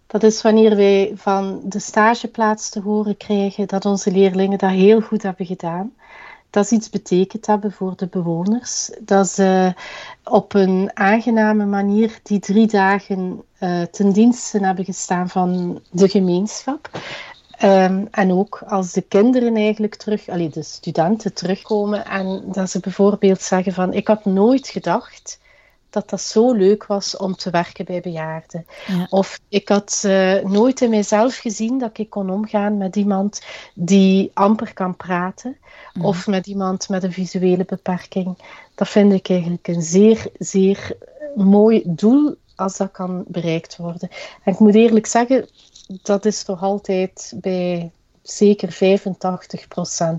[0.08, 5.02] Dat is wanneer wij van de stageplaats te horen krijgen dat onze leerlingen dat heel
[5.02, 5.94] goed hebben gedaan
[6.52, 8.92] dat ze iets betekend hebben voor de bewoners.
[9.00, 9.74] Dat ze
[10.24, 16.90] op een aangename manier die drie dagen uh, ten dienste hebben gestaan van de gemeenschap.
[17.64, 22.80] Um, en ook als de kinderen eigenlijk terug, allee, de studenten terugkomen en dat ze
[22.80, 25.40] bijvoorbeeld zeggen van ik had nooit gedacht
[25.91, 28.65] dat dat zo leuk was om te werken bij bejaarden.
[28.88, 29.08] Ja.
[29.10, 33.41] Of ik had uh, nooit in mijzelf gezien dat ik kon omgaan met iemand
[33.73, 35.58] die amper kan praten.
[35.93, 36.06] Mm.
[36.06, 38.38] Of met iemand met een visuele beperking.
[38.75, 40.97] Dat vind ik eigenlijk een zeer, zeer
[41.36, 44.10] mooi doel als dat kan bereikt worden.
[44.43, 45.47] En ik moet eerlijk zeggen,
[46.01, 48.77] dat is toch altijd bij zeker 85%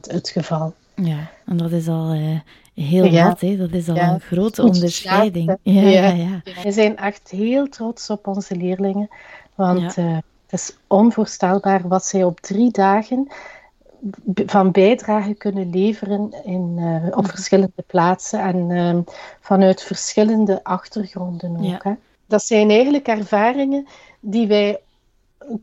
[0.00, 0.74] het geval.
[0.94, 2.40] Ja, en dat is al uh,
[2.74, 3.28] heel ja.
[3.28, 3.56] wat, hè?
[3.56, 4.12] dat is al ja.
[4.12, 5.56] een grote onderscheiding.
[5.62, 6.42] Ja, ja.
[6.62, 9.08] We zijn echt heel trots op onze leerlingen,
[9.54, 10.14] want uh,
[10.46, 13.28] het is onvoorstelbaar wat zij op drie dagen
[14.46, 21.84] van bijdrage kunnen leveren in, uh, op verschillende plaatsen en uh, vanuit verschillende achtergronden ook.
[21.84, 21.92] Hè.
[22.26, 23.86] Dat zijn eigenlijk ervaringen
[24.20, 24.80] die wij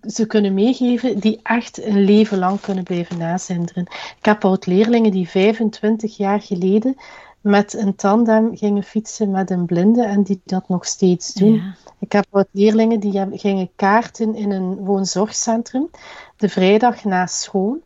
[0.01, 3.83] ze kunnen meegeven die echt een leven lang kunnen blijven nazinderen.
[4.19, 6.95] Ik heb oud-leerlingen die 25 jaar geleden
[7.41, 11.53] met een tandem gingen fietsen met een blinde en die dat nog steeds doen.
[11.53, 11.75] Ja.
[11.99, 15.89] Ik heb wat leerlingen die gingen kaarten in een woonzorgcentrum
[16.37, 17.77] de vrijdag na school.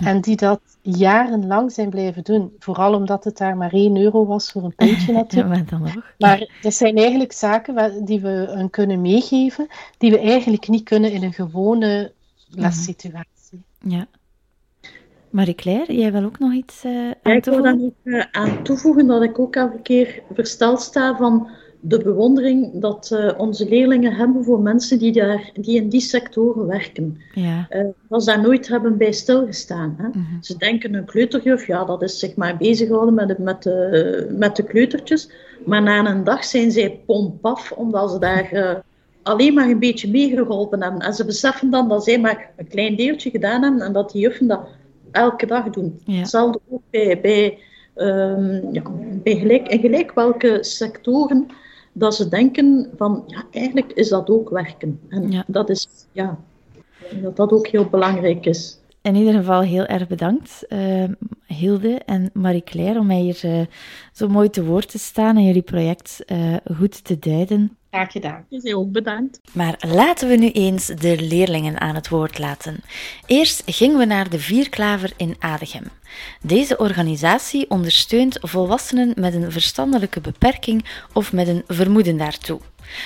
[0.00, 2.52] En die dat jarenlang zijn blijven doen.
[2.58, 5.70] Vooral omdat het daar maar 1 euro was voor een pintje natuurlijk.
[5.70, 9.66] ja, maar, maar dat zijn eigenlijk zaken die we hun kunnen meegeven,
[9.98, 12.12] die we eigenlijk niet kunnen in een gewone
[12.48, 13.62] lessituatie.
[13.80, 14.06] Ja.
[15.30, 18.62] Marie-Claire, jij wil ook nog iets uh, aan ja, ik wil daar ook uh, aan
[18.62, 24.12] toevoegen dat ik ook elke keer versteld sta van de bewondering dat uh, onze leerlingen
[24.12, 27.20] hebben voor mensen die, daar, die in die sectoren werken.
[27.34, 27.66] Ja.
[27.70, 29.94] Uh, dat ze daar nooit hebben bij stilgestaan.
[29.98, 30.06] Hè.
[30.06, 30.42] Mm -hmm.
[30.42, 34.56] Ze denken een kleuterjuf, ja, dat is zeg maar bezighouden met de, met, de, met
[34.56, 35.30] de kleutertjes.
[35.64, 38.74] Maar na een dag zijn zij pompaf, omdat ze daar uh,
[39.22, 41.00] alleen maar een beetje meegeholpen hebben.
[41.00, 44.20] En ze beseffen dan dat zij maar een klein deeltje gedaan hebben en dat die
[44.20, 44.68] juffen dat
[45.10, 46.00] elke dag doen.
[46.04, 46.18] Ja.
[46.18, 47.58] Hetzelfde ook bij, bij,
[47.96, 48.82] um, ja,
[49.22, 51.46] bij gelijk, in gelijk welke sectoren
[51.98, 55.00] dat ze denken van, ja, eigenlijk is dat ook werken.
[55.08, 55.44] En ja.
[55.46, 56.38] dat is, ja,
[57.22, 58.80] dat dat ook heel belangrijk is.
[59.02, 61.04] In ieder geval heel erg bedankt, uh,
[61.46, 63.60] Hilde en Marie-Claire, om mij hier uh,
[64.12, 67.76] zo mooi te woord te staan en jullie project uh, goed te duiden.
[67.96, 68.46] Graag gedaan.
[68.48, 69.40] Bent ook bedankt.
[69.52, 72.80] Maar laten we nu eens de leerlingen aan het woord laten.
[73.26, 75.84] Eerst gingen we naar de Vierklaver in Adegem.
[76.42, 82.60] Deze organisatie ondersteunt volwassenen met een verstandelijke beperking of met een vermoeden daartoe.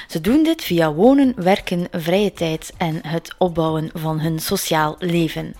[0.08, 5.54] Ze doen dit via wonen, werken, vrije tijd en het opbouwen van hun sociaal leven.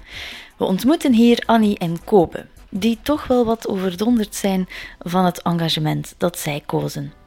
[0.57, 6.15] We ontmoeten hier Annie en Kobe, die toch wel wat overdonderd zijn van het engagement
[6.19, 7.20] dat zij kozen.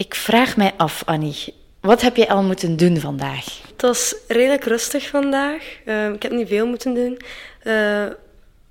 [0.00, 3.44] Ik vraag mij af, Annie, wat heb jij al moeten doen vandaag?
[3.72, 5.62] Het was redelijk rustig vandaag.
[5.84, 7.12] Uh, ik heb niet veel moeten doen.
[7.12, 7.74] Uh,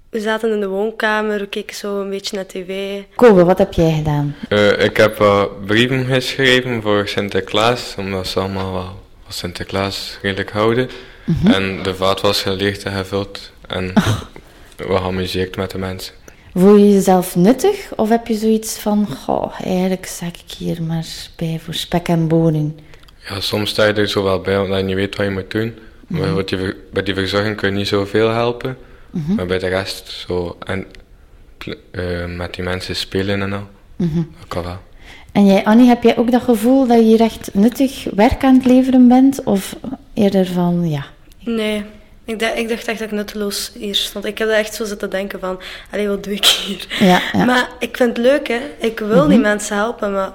[0.09, 3.01] we zaten in de woonkamer, we keken zo een beetje naar tv.
[3.15, 4.35] Kobe, wat heb jij gedaan?
[4.49, 10.51] Uh, ik heb uh, brieven geschreven voor Sinterklaas, omdat ze allemaal wel van Sinterklaas redelijk
[10.51, 10.89] houden.
[11.25, 11.53] Mm -hmm.
[11.53, 13.51] En de vaat was geleegd en gevuld.
[13.67, 14.21] En oh.
[14.77, 16.13] we geamuseerd met de mensen.
[16.59, 21.05] Voel je jezelf nuttig of heb je zoiets van, goh, eigenlijk sta ik hier maar
[21.35, 22.79] bij voor spek en bonen?
[23.29, 25.51] Ja, soms sta je er zo wel bij omdat je niet weet wat je moet
[25.51, 25.73] doen.
[26.07, 26.33] Mm -hmm.
[26.33, 28.77] Maar die, bij die verzorging kun je niet zoveel helpen.
[29.11, 29.35] Mm -hmm.
[29.35, 30.85] Maar bij de rest zo en
[31.91, 34.31] uh, met die mensen spelen en al, mm -hmm.
[34.39, 34.77] dat kan wel.
[35.31, 38.55] En jij, Annie, heb jij ook dat gevoel dat je hier echt nuttig werk aan
[38.55, 39.43] het leveren bent?
[39.43, 39.75] Of
[40.13, 41.05] eerder van, ja...
[41.39, 41.83] Nee,
[42.29, 44.25] ik dacht, ik dacht echt dat ik nutteloos hier stond.
[44.25, 45.59] Ik heb er echt zo zitten denken van,
[45.91, 46.85] allee, wat doe ik hier?
[46.99, 47.45] Ja, ja.
[47.45, 48.59] Maar ik vind het leuk, hè.
[48.79, 49.29] Ik wil mm -hmm.
[49.29, 50.31] die mensen helpen, maar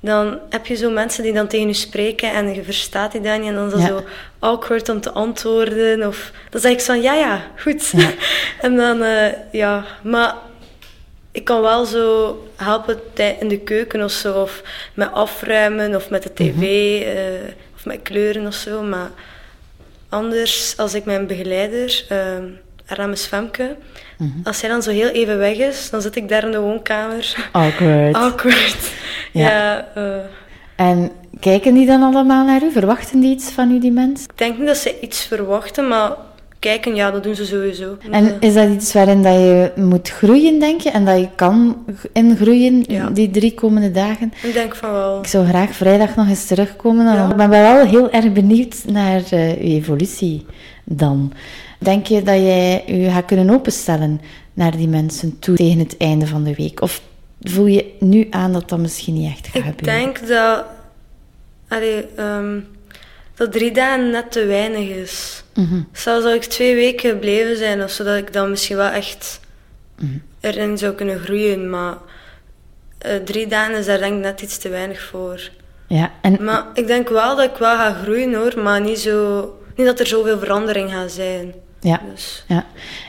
[0.00, 3.40] dan heb je zo mensen die dan tegen je spreken en je verstaat die dan
[3.40, 3.48] niet.
[3.48, 3.86] En dan is dat ja.
[3.86, 4.04] zo
[4.38, 6.06] awkward om te antwoorden.
[6.06, 7.92] Of dan zeg ik zo van, ja, ja, goed.
[8.60, 10.34] En dan, uh, ja, maar
[11.32, 13.00] ik kan wel zo helpen
[13.40, 14.40] in de keuken of zo.
[14.42, 14.62] Of
[14.94, 16.54] met afruimen of met de tv.
[16.54, 17.18] Mm -hmm.
[17.18, 18.82] uh, of met kleuren of zo.
[18.82, 19.10] Maar
[20.12, 22.18] anders, als ik mijn begeleider, uh,
[22.86, 23.76] Aramis Femke,
[24.18, 24.40] mm -hmm.
[24.44, 27.48] als zij dan zo heel even weg is, dan zit ik daar in de woonkamer.
[27.52, 28.16] Awkward.
[28.24, 28.90] Awkward.
[29.32, 29.48] Ja.
[29.50, 30.16] ja uh...
[30.76, 32.72] En kijken die dan allemaal naar u?
[32.72, 34.28] Verwachten die iets van u, die mensen?
[34.30, 36.12] Ik denk niet dat ze iets verwachten, maar
[36.62, 37.96] kijken, ja, dat doen ze sowieso.
[38.10, 40.90] En is dat iets waarin dat je moet groeien, denk je?
[40.90, 43.10] En dat je kan ingroeien ja.
[43.10, 44.32] die drie komende dagen?
[44.42, 45.18] Ik denk van wel.
[45.18, 47.04] Ik zou graag vrijdag nog eens terugkomen.
[47.04, 47.30] Ja.
[47.30, 50.46] Ik ben wel heel erg benieuwd naar uh, uw evolutie
[50.84, 51.32] dan.
[51.78, 54.20] Denk je dat jij je gaat kunnen openstellen
[54.54, 56.80] naar die mensen toe tegen het einde van de week?
[56.80, 57.02] Of
[57.40, 60.00] voel je nu aan dat dat misschien niet echt gaat ik gebeuren?
[60.00, 60.64] Ik denk dat,
[61.68, 62.66] allee, um,
[63.34, 65.44] dat drie dagen net te weinig is.
[65.54, 65.88] Mm -hmm.
[66.04, 69.40] Als ik twee weken blijven zijn, of zodat ik dan misschien wel echt
[69.98, 70.22] mm -hmm.
[70.40, 71.70] erin zou kunnen groeien.
[71.70, 71.96] Maar
[73.06, 75.50] uh, drie dagen is daar denk ik net iets te weinig voor.
[75.86, 79.42] Ja, en Maar ik denk wel dat ik wel ga groeien hoor, maar niet, zo,
[79.76, 81.54] niet dat er zoveel verandering gaat zijn.
[81.80, 82.66] ja, Dus ja.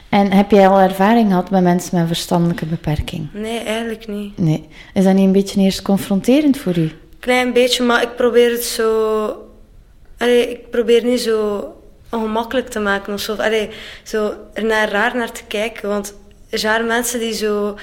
[0.10, 3.28] En heb jij al ervaring gehad met mensen met een verstandelijke beperking?
[3.34, 4.38] nee, eigenlijk niet.
[4.38, 4.68] Nee.
[4.94, 6.92] Is dat niet een beetje eerst confronterend voor u?
[7.20, 9.43] Klein beetje, maar ik probeer het zo.
[10.24, 11.64] Allee, ik probeer niet zo
[12.10, 13.36] ongemakkelijk te maken of zo.
[13.36, 13.70] Allee,
[14.04, 15.90] zo er naar raar naar te kijken.
[15.90, 16.14] Want
[16.50, 17.78] er zijn mensen die zo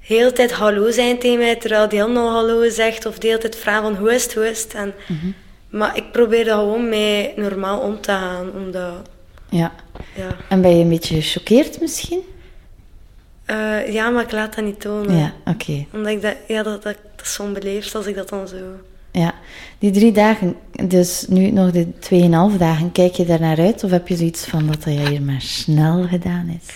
[0.00, 3.56] heel tijd hallo zijn tegen mij, terwijl die ander hallo zegt, of de hele tijd
[3.56, 4.74] vragen van hoe is het, hoe is het.
[4.74, 4.94] En,
[5.70, 8.92] Maar ik probeer dat gewoon mee normaal om te gaan, omdat,
[9.50, 9.72] Ja.
[10.14, 10.36] ja.
[10.48, 12.20] En ben je een beetje gechoqueerd misschien?
[13.44, 15.16] Eh, ja, maar ik laat dat niet tonen.
[15.16, 15.86] Ja, oké.
[15.92, 18.56] Omdat ik dat, ja, dat, dat, dat is zo onbeleefd als ik dat dan zo...
[19.18, 19.34] Ja.
[19.78, 23.84] Die drie dagen, dus nu nog de tweeënhalf dagen, kijk je daar naar uit?
[23.84, 26.74] Of heb je zoiets van dat dat hier maar snel gedaan is?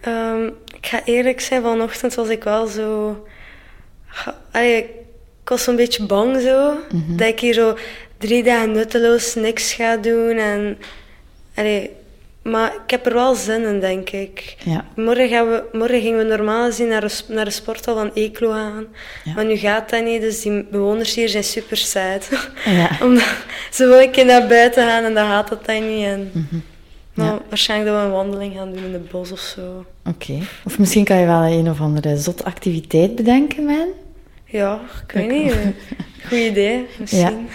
[0.00, 3.16] Ehm, ik ga eerlijk zijn, vanochtend was ik wel zo...
[4.52, 4.78] Allee,
[5.42, 6.74] ik was zo'n beetje bang zo.
[7.06, 7.76] Dat ik hier zo
[8.18, 10.36] drie dagen nutteloos niks ga doen.
[10.36, 10.78] En,
[11.54, 11.90] allee,
[12.44, 14.56] maar ik heb er wel zin in, denk ik.
[14.64, 14.84] Ja.
[14.96, 18.50] Morgen, gaan we, morgen gingen we normaal gezien naar sp- naar de sporthal van Eeklo
[18.50, 18.86] gaan.
[19.24, 19.32] Ja.
[19.34, 22.28] Maar nu gaat dat niet, dus die bewoners hier zijn super sad.
[22.64, 22.90] Ja.
[23.06, 23.34] Omdat
[23.70, 26.04] ze wil een keer naar buiten gaan en dan gaat dat dan niet.
[26.04, 26.48] En,
[27.14, 27.40] maar Ja.
[27.48, 29.84] waarschijnlijk dat we een wandeling gaan doen in de bos of zo.
[30.08, 30.38] Oké.
[30.64, 33.86] Of misschien kan je wel een of andere zot activiteit bedenken, man.
[34.44, 35.54] Ja, ik weet niet.
[36.28, 37.48] Goed idee, misschien.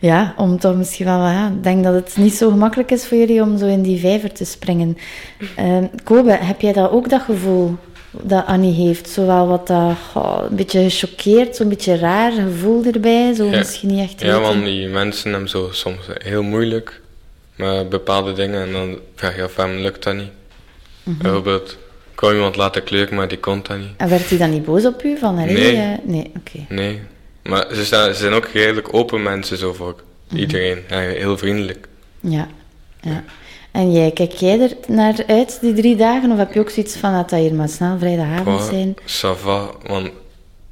[0.00, 1.18] Ja, om toch misschien wel...
[1.18, 4.00] Ja, ik denk dat het niet zo gemakkelijk is voor jullie om zo in die
[4.00, 4.98] vijver te springen.
[5.56, 7.76] Ehm Kobe, heb jij dat ook, dat gevoel
[8.10, 9.08] dat Annie heeft?
[9.08, 9.96] Zowel wat dat...
[10.48, 13.32] een beetje gechoqueerd, zo'n beetje raar gevoel erbij.
[13.34, 13.56] Zo Ja.
[13.58, 14.40] misschien niet echt Ja, weten.
[14.42, 17.00] want die mensen hebben zo soms heel moeilijk
[17.56, 20.30] met bepaalde dingen en dan vraag je af waarom lukt dat niet.
[21.02, 21.22] Mhm.
[21.22, 21.76] Bijvoorbeeld,
[22.12, 23.88] ik wou iemand laten kleuren, maar die kon dat niet.
[23.96, 25.16] En werd hij dan niet boos op u?
[25.18, 25.76] Van, Nee.
[25.76, 26.74] eh, nee, oké.
[26.74, 27.00] Nee.
[27.48, 30.36] Maar ze, staan, ze zijn ook redelijk open mensen zo voor Mhm.
[30.40, 30.78] iedereen.
[30.88, 31.88] Ja, heel vriendelijk.
[32.20, 32.48] Ja,
[33.00, 33.24] ja.
[33.70, 36.30] En jij, kijk jij er naar uit, die drie dagen?
[36.32, 38.94] Of heb je ook zoiets van, dat dat hier maar snel vrijdagavond zijn?
[39.06, 40.10] ça va, want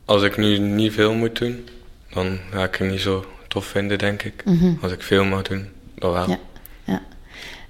[0.05, 1.69] als ik nu niet veel moet doen,
[2.13, 4.45] dan ga ik het niet zo tof vinden, denk ik.
[4.83, 6.23] Als ik veel moet doen, dan wel.
[6.23, 6.31] Mhm.
[6.31, 6.39] Ja,
[6.85, 7.03] ja.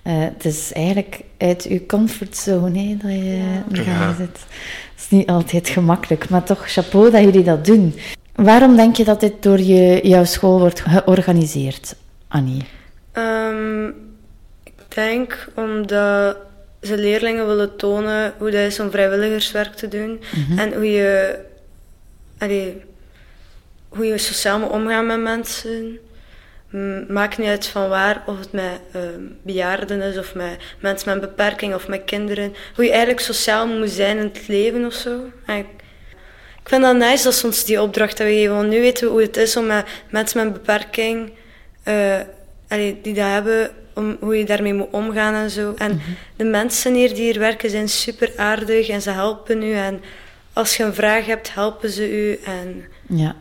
[0.02, 3.36] Eh, het is eigenlijk uit je comfortzone hè, dat je
[3.72, 3.82] ja.
[3.82, 4.14] Ja.
[4.14, 4.26] zit.
[4.28, 7.94] Het is niet altijd gemakkelijk, maar toch chapeau dat jullie dat doen.
[8.36, 11.94] Waarom denk je dat dit door je, jouw school wordt georganiseerd,
[12.28, 12.64] Annie?
[13.12, 13.86] Ehm,
[14.64, 16.36] ik denk omdat
[16.82, 20.20] ze leerlingen willen tonen hoe dat is om vrijwilligerswerk te doen.
[20.56, 21.38] En hoe je,
[22.38, 22.82] allee,
[23.88, 25.98] hoe je sociaal moet omgaan met mensen.
[27.08, 31.22] Maakt niet uit van waar, of het met ehm, bejaarden is, of met mensen met
[31.22, 32.54] een beperking, of met kinderen.
[32.74, 35.20] Hoe je eigenlijk sociaal moet zijn in het leven of zo.
[35.46, 35.66] En ik,
[36.66, 38.56] ik vind dat nice dat ze ons die opdracht hebben gegeven.
[38.56, 41.30] Want nu weten we hoe het is om met mensen met een beperking,
[41.82, 42.20] eh,
[42.68, 45.74] allee, die dat hebben, om, hoe je daarmee moet omgaan en zo.
[45.76, 46.00] En
[46.36, 49.72] de mensen hier die hier werken zijn super aardig en ze helpen u.
[49.72, 50.00] En
[50.52, 52.38] als je een vraag hebt, helpen ze u.
[52.44, 53.36] En Ja,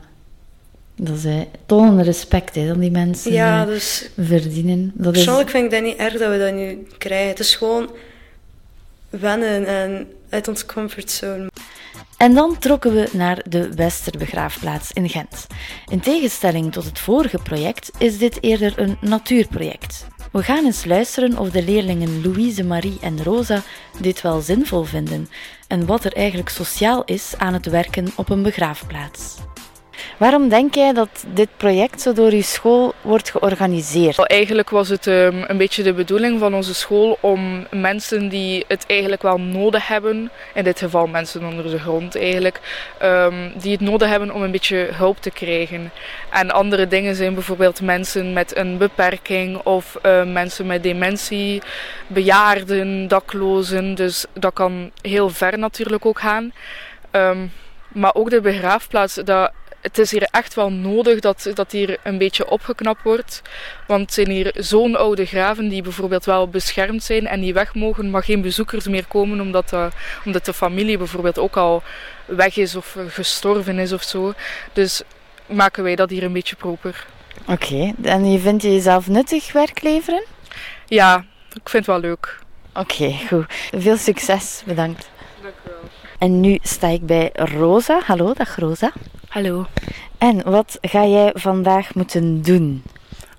[0.96, 4.92] dat is eh, tonen respect hè, dat die mensen ja, eh, dus verdienen.
[4.94, 7.28] Dat is, persoonlijk vind ik dat niet erg dat we dat nu krijgen.
[7.28, 7.90] Het is gewoon
[9.10, 11.50] wennen en uit onze comfortzone.
[12.17, 15.48] En dan trokken we naar de Westerbegraafplaats in Gent.
[15.91, 20.08] In tegenstelling tot het vorige project is dit eerder een natuurproject.
[20.32, 23.62] We gaan eens luisteren of de leerlingen Louise, Marie en Rosa
[24.02, 25.30] dit wel zinvol vinden
[25.67, 29.36] en wat er eigenlijk sociaal is aan het werken op een begraafplaats.
[30.18, 34.28] Waarom denk jij dat dit project zo door je school wordt georganiseerd?
[34.28, 38.84] Eigenlijk was het ehm, een beetje de bedoeling van onze school om mensen die het
[38.88, 42.60] eigenlijk wel nodig hebben, in dit geval mensen onder de grond eigenlijk,
[42.98, 45.92] ehm, die het nodig hebben om een beetje hulp te krijgen.
[46.30, 51.62] En andere dingen zijn bijvoorbeeld mensen met een beperking of eh, mensen met dementie,
[52.08, 53.96] bejaarden, daklozen.
[53.96, 56.54] Dus dat kan heel ver natuurlijk ook gaan.
[57.12, 57.48] Ehm,
[57.88, 59.52] maar ook de begraafplaats, dat,
[59.86, 63.41] het is hier echt wel nodig dat, dat hier een beetje opgeknapt wordt.
[63.88, 67.76] Want het zijn hier zo'n oude graven die bijvoorbeeld wel beschermd zijn en die weg
[67.76, 69.89] mogen, maar geen bezoekers meer komen omdat de,
[70.26, 71.84] omdat de familie bijvoorbeeld ook al
[72.26, 74.34] weg is of gestorven is of zo.
[74.74, 75.02] Dus
[75.45, 77.06] maken wij dat hier een beetje proper.
[77.48, 80.24] Oké, en je vindt je jezelf nuttig werk leveren?
[80.86, 82.39] Ja, ik vind het wel leuk.
[82.74, 83.45] Oké, goed.
[83.71, 85.10] Veel succes, bedankt.
[85.41, 85.89] Dank u wel.
[86.17, 88.02] En nu sta ik bij Rosa.
[88.06, 88.91] Hallo, dag Rosa.
[89.36, 89.65] Hallo.
[90.17, 92.84] En wat ga jij vandaag moeten doen?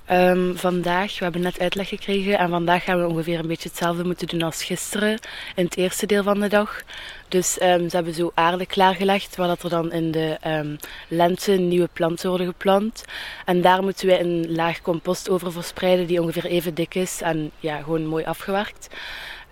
[0.04, 4.04] Ehm, vandaag, we hebben net uitleg gekregen en vandaag gaan we ongeveer een beetje hetzelfde
[4.04, 5.18] moeten doen als gisteren
[5.54, 6.82] in het eerste deel van de dag.
[7.28, 10.76] Dus ehm, ze hebben zo aarde klaargelegd, waar dat er dan in de um,
[11.08, 13.04] lente nieuwe planten worden geplant.
[13.44, 17.50] En daar moeten wij een laag compost over verspreiden die ongeveer even dik is en
[17.60, 18.88] ja, gewoon mooi afgewerkt.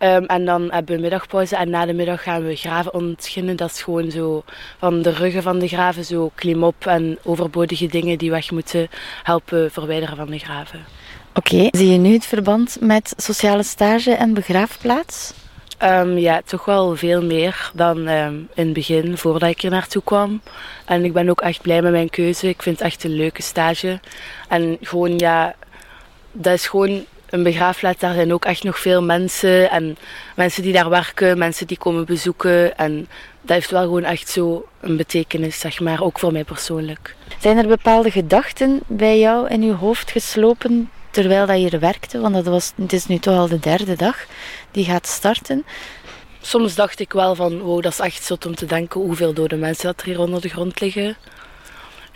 [0.05, 3.57] Um, en dan hebben we middagpauze en na de middag gaan we graven ontginnen.
[3.57, 4.45] Dat is gewoon zo
[4.79, 8.89] van de ruggen van de graven, zo klimop en overbodige dingen die weg moeten
[9.23, 10.85] helpen verwijderen van de graven.
[11.35, 15.33] Oké, zie je nu het verband met sociale stage en begraafplaats?
[15.83, 20.03] Um, ja, toch wel veel meer dan um, in het begin, voordat ik er naartoe
[20.03, 20.41] kwam.
[20.85, 22.49] En ik ben ook echt blij met mijn keuze.
[22.49, 24.01] Ik vind het echt een leuke stage.
[24.49, 25.55] En gewoon, ja,
[26.33, 28.01] dat is gewoon een begraafplaats.
[28.01, 29.71] Daar zijn ook echt nog veel mensen.
[29.71, 29.97] En
[30.37, 32.77] mensen die daar werken, mensen die komen bezoeken.
[32.77, 33.09] En
[33.41, 37.15] dat heeft wel gewoon echt zo een betekenis, zeg maar, ook voor mij persoonlijk.
[37.41, 42.21] Zijn er bepaalde gedachten bij jou in je hoofd geslopen terwijl dat je er werkte?
[42.21, 44.27] Want dat was, het is nu toch al de derde dag
[44.71, 45.65] die gaat starten.
[46.41, 49.57] Soms dacht ik wel van, wow, dat is echt zot om te denken hoeveel dode
[49.57, 51.17] mensen dat er hier onder de grond liggen.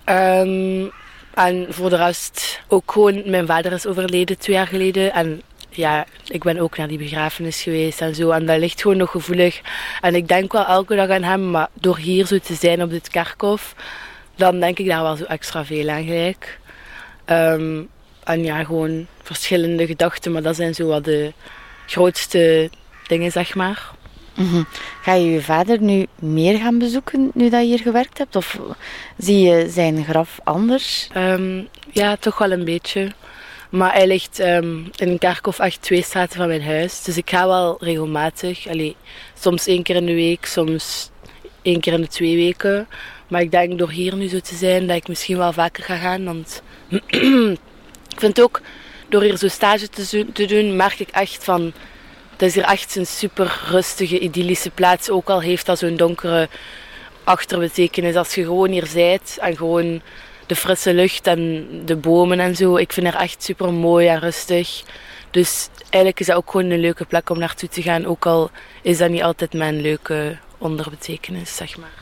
[0.04, 0.92] Um,
[1.38, 5.12] en voor de rest ook gewoon, mijn vader is overleden twee jaar geleden.
[5.12, 8.30] En ja, ik ben ook naar die begrafenis geweest en zo.
[8.30, 9.60] En dat ligt gewoon nog gevoelig.
[10.00, 12.90] En ik denk wel elke dag aan hem, maar door hier zo te zijn op
[12.90, 13.74] dit kerkhof,
[14.36, 16.58] dan denk ik daar wel zo extra veel aan gelijk.
[17.26, 17.88] Um,
[18.24, 21.32] en ja, gewoon verschillende gedachten, maar dat zijn zo wat de
[21.86, 22.70] grootste
[23.06, 23.90] dingen, zeg maar.
[24.46, 24.66] -hmm.
[25.02, 28.36] Ga je je vader nu meer gaan bezoeken nu dat je hier gewerkt hebt?
[28.36, 28.58] Of
[29.16, 31.08] zie je zijn graf anders?
[31.16, 33.12] Um, ja, toch wel een beetje.
[33.70, 37.02] Maar hij ligt um, in kerkhof echt twee straten van mijn huis.
[37.02, 38.68] Dus ik ga wel regelmatig.
[38.68, 38.96] Allee,
[39.38, 41.10] soms één keer in de week, soms
[41.62, 42.88] één keer in de twee weken.
[43.28, 45.96] Maar ik denk door hier nu zo te zijn dat ik misschien wel vaker ga
[45.96, 46.24] gaan.
[46.24, 46.62] Want
[48.14, 48.60] ik vind ook,
[49.08, 49.88] door hier zo stage
[50.32, 51.72] te doen, merk ik echt van
[52.38, 55.10] dat is hier echt een super rustige, idyllische plaats.
[55.10, 56.48] Ook al heeft dat zo'n donkere
[57.24, 58.14] achterbetekenis.
[58.14, 60.00] Als je gewoon hier zijt en gewoon
[60.46, 62.76] de frisse lucht en de bomen en zo.
[62.76, 64.82] Ik vind het echt super mooi en rustig.
[65.30, 68.06] Dus eigenlijk is dat ook gewoon een leuke plek om naartoe te gaan.
[68.06, 68.50] Ook al
[68.82, 71.97] is dat niet altijd mijn leuke onderbetekenis, zeg maar.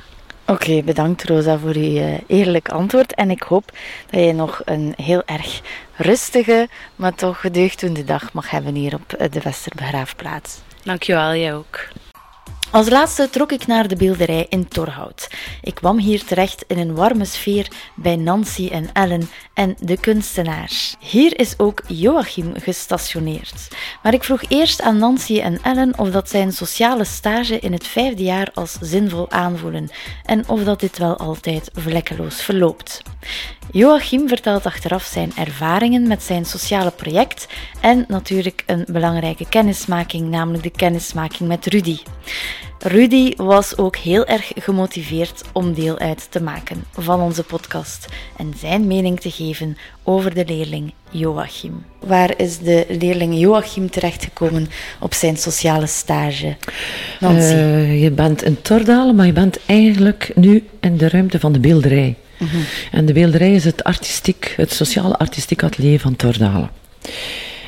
[0.49, 3.15] Oké, okay, bedankt Rosa voor je eerlijk antwoord.
[3.15, 3.73] En ik hoop
[4.11, 5.61] dat je nog een heel erg
[5.97, 10.59] rustige, maar toch gedeugdende dag mag hebben hier op de Westerbegraafplaats.
[10.83, 11.89] Dankjewel, jij ook.
[12.71, 15.31] Als laatste trok ik naar de beelderij in Torhout.
[15.63, 20.97] Ik kwam hier terecht in een warme sfeer bij Nancy en Ellen en de kunstenaars.
[20.99, 23.69] Hier is ook Joachim gestationeerd.
[24.03, 27.87] Maar ik vroeg eerst aan Nancy en Ellen of dat zijn sociale stage in het
[27.87, 29.91] vijfde jaar als zinvol aanvoelen
[30.25, 33.03] en of dat dit wel altijd vlekkeloos verloopt.
[33.71, 37.47] Joachim vertelt achteraf zijn ervaringen met zijn sociale project
[37.81, 41.99] en natuurlijk een belangrijke kennismaking, namelijk de kennismaking met Rudy.
[42.79, 48.07] Rudy was ook heel erg gemotiveerd om deel uit te maken van onze podcast
[48.37, 51.85] en zijn mening te geven over de leerling Joachim.
[52.01, 54.69] Waar is de leerling Joachim terechtgekomen
[55.01, 56.57] op zijn sociale stage?
[57.21, 57.55] Nancy?
[57.55, 61.61] Uh, je bent in Tordalen, maar je bent eigenlijk nu in de ruimte van de
[61.61, 62.17] beelderij.
[62.37, 62.65] -hmm.
[62.93, 66.71] En de beelderij is het artistiek, het sociale artistiek atelier van Tordalen.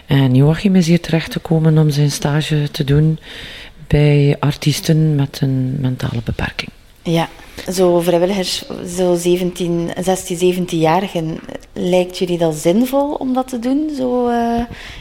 [0.07, 3.19] En Joachim is hier terechtgekomen om zijn stage te doen
[3.89, 6.71] bij artiesten met een mentale beperking.
[7.03, 7.29] Ja,
[7.73, 8.65] zo vrijwilligers,
[8.97, 11.39] zo 17, 16, 17-jarigen,
[11.73, 13.91] lijkt jullie dat zinvol om dat te doen?
[13.97, 14.61] Zo uh,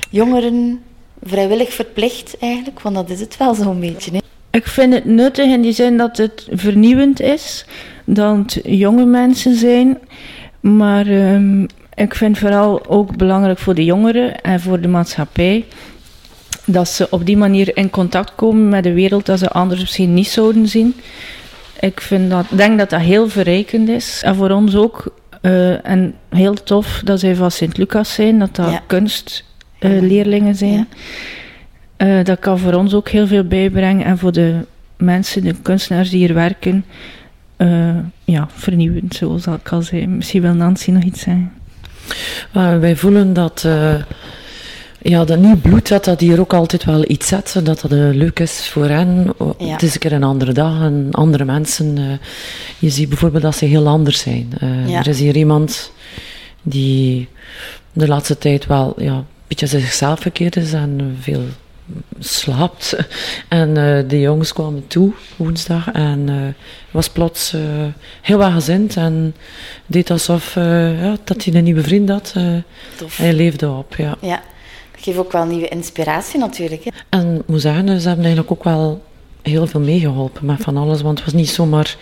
[0.10, 0.82] jongeren
[1.24, 4.12] vrijwillig verplicht eigenlijk, want dat is het wel zo'n beetje.
[4.12, 4.18] Hè?
[4.52, 7.66] Ik vind het nuttig in die zin dat het vernieuwend is,
[8.06, 9.98] dat het jonge mensen zijn,
[10.60, 15.66] maar um, ik vind vooral ook belangrijk voor de jongeren en voor de maatschappij
[16.70, 20.14] dat ze op die manier in contact komen met de wereld dat ze anders misschien
[20.14, 20.96] niet zouden zien.
[21.80, 24.22] Ik vind dat, denk dat dat heel verrijkend is.
[24.24, 25.16] En voor ons ook.
[25.42, 28.82] Uh, en heel tof dat zij van Sint-Lucas zijn, dat dat ja.
[28.88, 30.88] kunstleerlingen uh, zijn.
[31.98, 32.08] Ja.
[32.18, 34.06] Uh, dat kan voor ons ook heel veel bijbrengen.
[34.06, 34.56] En voor de
[34.98, 36.86] mensen, de kunstenaars die hier werken,
[38.24, 40.08] ja, vernieuwend, zoals ik al zei.
[40.08, 41.52] Misschien wil Nancy nog iets zeggen.
[42.80, 43.68] wij voelen dat
[45.10, 48.10] ja, dat nieuw bloed, dat dat hier ook altijd wel iets zet, dat dat uh,
[48.14, 49.34] leuk is voor hen.
[49.58, 49.72] Ja.
[49.72, 51.98] Het is een keer een andere dag en andere mensen.
[51.98, 52.06] Uh,
[52.80, 54.54] je ziet bijvoorbeeld dat ze heel anders zijn.
[54.64, 55.00] Uh, ja.
[55.00, 55.92] Er is hier iemand
[56.62, 57.28] die
[57.94, 61.44] de laatste tijd wel ja, een beetje zichzelf verkeerd is en veel
[62.20, 62.96] slaapt.
[63.48, 66.56] En uh, de jongens kwamen toe woensdag en
[66.92, 67.54] was plots
[68.22, 69.36] heel welgezind en
[69.86, 72.34] deed alsof ja, dat hij een nieuwe vriend had.
[73.12, 74.18] hij leefde op, ja.
[74.22, 74.42] Ja,
[74.98, 76.84] geeft ook wel nieuwe inspiratie natuurlijk.
[76.84, 76.90] Hè?
[77.10, 79.02] En ik moet zeggen, ze hebben eigenlijk ook wel
[79.42, 81.98] heel veel meegeholpen met van alles, want het was niet zomaar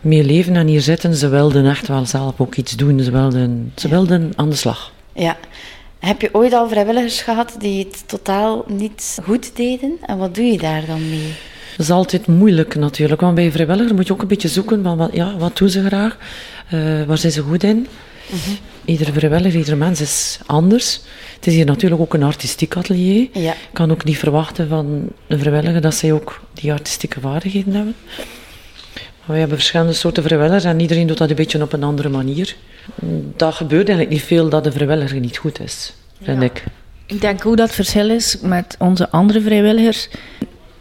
[0.00, 1.14] meer leven en hier zitten.
[1.14, 4.92] Ze wilden echt wel zelf ook iets doen, ze wilden, ze wilden aan de slag.
[5.12, 5.36] Ja,
[5.98, 9.96] heb je ooit al vrijwilligers gehad die het totaal niet goed deden?
[10.06, 11.32] En wat doe je daar dan mee?
[11.76, 14.96] Dat is altijd moeilijk natuurlijk, want bij vrijwilliger moet je ook een beetje zoeken van
[14.96, 16.18] wat, ja, wat doen ze graag,
[16.74, 17.76] uh, waar zijn ze goed in.
[18.30, 21.00] Mm Iedere vrijwilliger, iedere mens is anders.
[21.34, 23.28] Het is hier natuurlijk ook een artistiek atelier.
[23.32, 23.52] Ja.
[23.52, 27.94] Ik kan ook niet verwachten van de vrijwilliger dat zij ook die artistieke vaardigheden hebben.
[29.24, 32.08] Maar we hebben verschillende soorten vrijwilligers en iedereen doet dat een beetje op een andere
[32.08, 32.56] manier.
[33.36, 36.64] Dat gebeurt eigenlijk niet veel dat de vrijwilliger niet goed is, vind ik.
[37.06, 40.08] Ik denk hoe dat verschil is met onze andere vrijwilligers.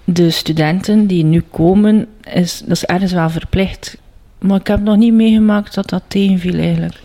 [0.04, 3.98] De studenten die nu komen, is, dat is ergens wel verplicht.
[4.40, 7.00] Maar ik heb nog niet meegemaakt dat dat tegenviel eigenlijk.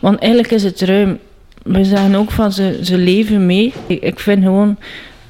[0.00, 1.18] Want eigenlijk is het ruim.
[1.62, 3.72] We zeggen ook van ze, ze leven mee.
[3.86, 4.76] Ik, ik vind gewoon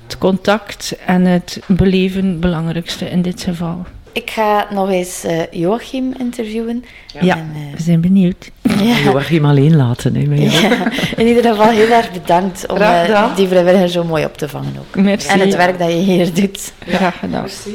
[0.03, 3.85] het contact en het beleven het belangrijkste in dit geval.
[4.13, 6.85] Ik ga nog eens uh, Joachim interviewen.
[7.21, 8.51] Ja, en, uh, we zijn benieuwd.
[8.63, 8.99] Ja.
[8.99, 10.15] Joachim alleen laten.
[10.15, 10.93] Hè, ja.
[11.17, 14.73] In ieder geval heel erg bedankt om uh, die vrijwilliger zo mooi op te vangen
[14.79, 15.03] ook.
[15.03, 15.29] Merci.
[15.29, 16.73] En het werk dat je hier doet.
[16.87, 17.41] Graag gedaan.
[17.41, 17.75] Merci.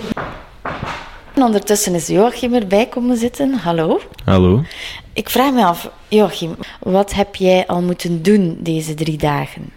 [1.33, 3.53] En ondertussen is Joachim erbij komen zitten.
[3.53, 3.99] Hallo.
[4.25, 4.63] Hallo.
[5.14, 9.70] Ik vraag me af, Joachim, wat heb jij al moeten doen deze drie dagen?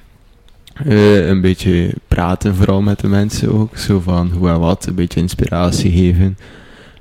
[0.86, 3.76] Uh, een beetje praten, vooral met de mensen ook.
[3.76, 6.38] Zo van hoe en wat, een beetje inspiratie geven.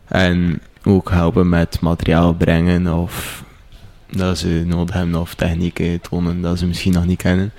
[0.07, 3.43] En ook helpen met materiaal brengen of
[4.09, 7.51] dat ze nodig hebben of technieken tonen dat ze misschien nog niet kennen.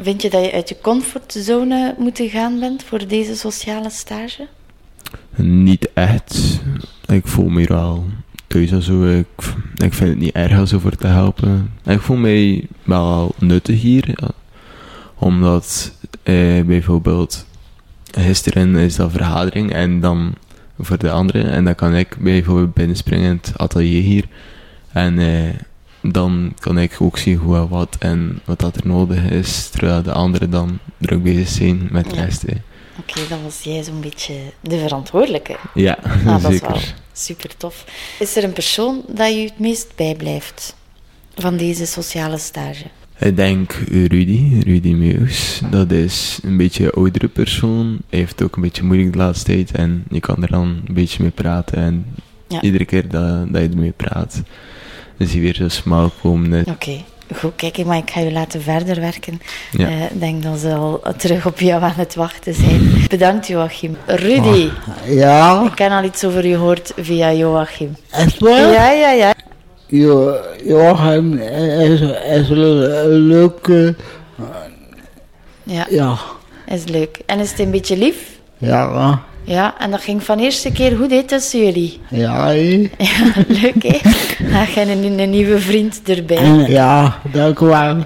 [0.00, 4.46] Vind je dat je uit je comfortzone moet gaan bent voor deze sociale stage?
[5.36, 6.60] Niet echt.
[7.06, 8.04] Ik voel me wel
[8.64, 9.04] zo.
[9.04, 9.26] Ik,
[9.76, 11.72] ik vind het niet erg om zo voor te helpen.
[11.84, 14.04] Ik voel me wel nuttig hier.
[14.06, 14.30] Ja
[15.18, 15.92] omdat
[16.22, 17.46] eh, bijvoorbeeld
[18.10, 20.34] gisteren is dat vergadering en dan
[20.78, 21.50] voor de anderen.
[21.50, 24.24] En dan kan ik bijvoorbeeld binnenspringen in het atelier hier.
[24.92, 29.30] En eh, dan kan ik ook zien hoe en wat en wat dat er nodig
[29.30, 29.68] is.
[29.68, 32.44] Terwijl de anderen dan druk bezig zijn met de rest.
[32.98, 35.56] Oké, dan was jij zo'n beetje de verantwoordelijke.
[35.74, 36.52] Ja, ah, dat zeker.
[36.52, 36.80] is wel
[37.18, 37.84] super tof.
[38.18, 40.76] Is er een persoon dat je het meest bijblijft
[41.34, 42.84] van deze sociale stage?
[43.18, 45.60] Ik denk Rudy, Rudy Meus.
[45.70, 47.98] Dat is een beetje een oudere persoon.
[48.08, 50.94] Hij heeft ook een beetje moeilijk de laatste tijd en je kan er dan een
[50.94, 51.78] beetje mee praten.
[51.78, 52.06] En
[52.48, 52.62] ja.
[52.62, 54.42] iedere keer dat, dat je ermee praat,
[55.18, 56.60] is hij weer zo smal komen.
[56.60, 57.04] Oké, okay.
[57.34, 57.52] Goed.
[57.56, 59.40] Kijk, maar ik ga je laten verder werken.
[59.72, 59.88] Ja.
[59.88, 63.04] Ik uh, denk dat ze al terug op jou aan het wachten zijn.
[63.08, 63.96] Bedankt, Joachim.
[64.06, 64.68] Rudy.
[64.68, 65.64] Oh, ja?
[65.72, 67.96] Ik heb al iets over je gehoord via Joachim.
[68.10, 68.72] Echt waar?
[68.72, 69.34] Ja, ja, ja.
[69.86, 73.94] Jo, Joachim is, is een leuke.
[75.62, 75.86] Ja.
[75.90, 76.16] Ja.
[76.66, 77.20] Is leuk.
[77.26, 78.16] En is het een beetje lief?
[78.58, 79.20] Ja.
[79.46, 82.00] Ja, en dat ging van de eerste keer goed uit tussen jullie.
[82.10, 82.90] Ja, he.
[82.98, 83.98] ja leuk hè.
[84.50, 86.64] Dan ga je een, een nieuwe vriend erbij.
[86.68, 88.04] Ja, dank u wel.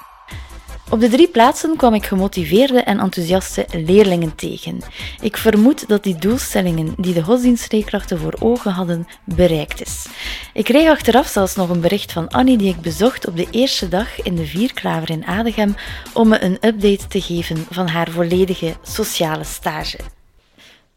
[0.90, 4.78] Op de drie plaatsen kwam ik gemotiveerde en enthousiaste leerlingen tegen.
[5.20, 10.06] Ik vermoed dat die doelstellingen die de godsdienstleerkrachten voor ogen hadden, bereikt is.
[10.52, 13.88] Ik kreeg achteraf zelfs nog een bericht van Annie die ik bezocht op de eerste
[13.88, 15.74] dag in de Vierklaver in Adegem
[16.12, 19.98] om me een update te geven van haar volledige sociale stage.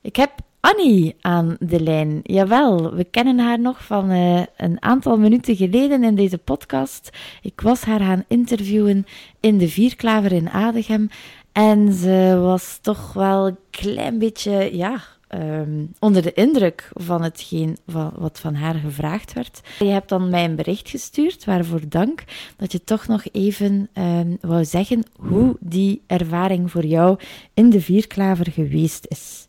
[0.03, 2.19] Ik heb Annie aan de lijn.
[2.23, 7.09] Jawel, we kennen haar nog van uh, een aantal minuten geleden in deze podcast.
[7.41, 9.05] Ik was haar gaan interviewen
[9.39, 11.09] in de Vierklaver in Adegem.
[11.51, 15.01] En ze was toch wel een klein beetje, ja,
[15.33, 17.77] um, onder de indruk van hetgeen
[18.15, 19.61] wat van haar gevraagd werd.
[19.79, 22.23] Je hebt dan mij een bericht gestuurd, waarvoor dank,
[22.57, 27.17] dat je toch nog even um, wou zeggen hoe die ervaring voor jou
[27.53, 29.42] in de Vierklaver geweest is.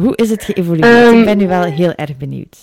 [0.00, 1.06] Hoe is het geëvolueerd?
[1.06, 2.56] Um, ik ben nu wel heel erg benieuwd.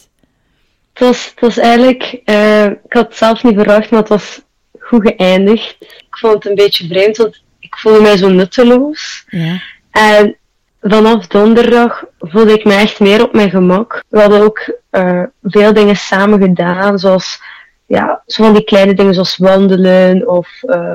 [0.93, 4.41] Het was, het was eigenlijk, uh, ik had het zelf niet verwacht, maar het was
[4.79, 5.75] goed geëindigd.
[5.79, 9.25] Ik vond het een beetje vreemd, want ik voelde mij zo nutteloos.
[9.27, 9.61] Ja.
[9.91, 10.35] En
[10.81, 14.03] vanaf donderdag voelde ik me echt meer op mijn gemak.
[14.07, 17.41] We hadden ook uh, veel dingen samen gedaan, zoals
[17.85, 20.93] ja, zo van die kleine dingen zoals wandelen of uh,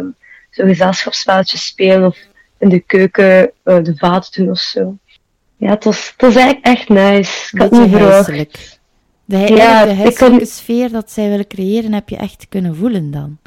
[0.51, 2.19] zo gezelschapsspelletjes spelen of
[2.59, 4.97] in de keuken uh, de vaat doen of zo.
[5.61, 7.49] Ja, het was, het was eigenlijk echt nice.
[7.57, 8.79] Ik had niet verwacht.
[9.25, 10.47] De, ja, de huiselijke kon...
[10.47, 13.39] sfeer dat zij willen creëren, heb je echt kunnen voelen dan?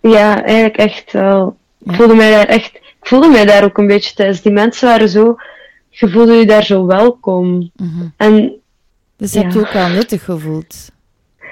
[0.00, 1.56] Ja, eigenlijk echt wel.
[1.78, 1.90] Ja.
[1.92, 4.42] Ik voelde mij daar echt, ik voelde mij daar ook een beetje thuis.
[4.42, 5.36] Die mensen waren zo
[5.88, 7.70] je voelde je daar zo welkom.
[8.16, 8.52] En
[9.16, 9.50] Dus heb Ja.
[9.52, 10.90] je ook wel nuttig gevoeld?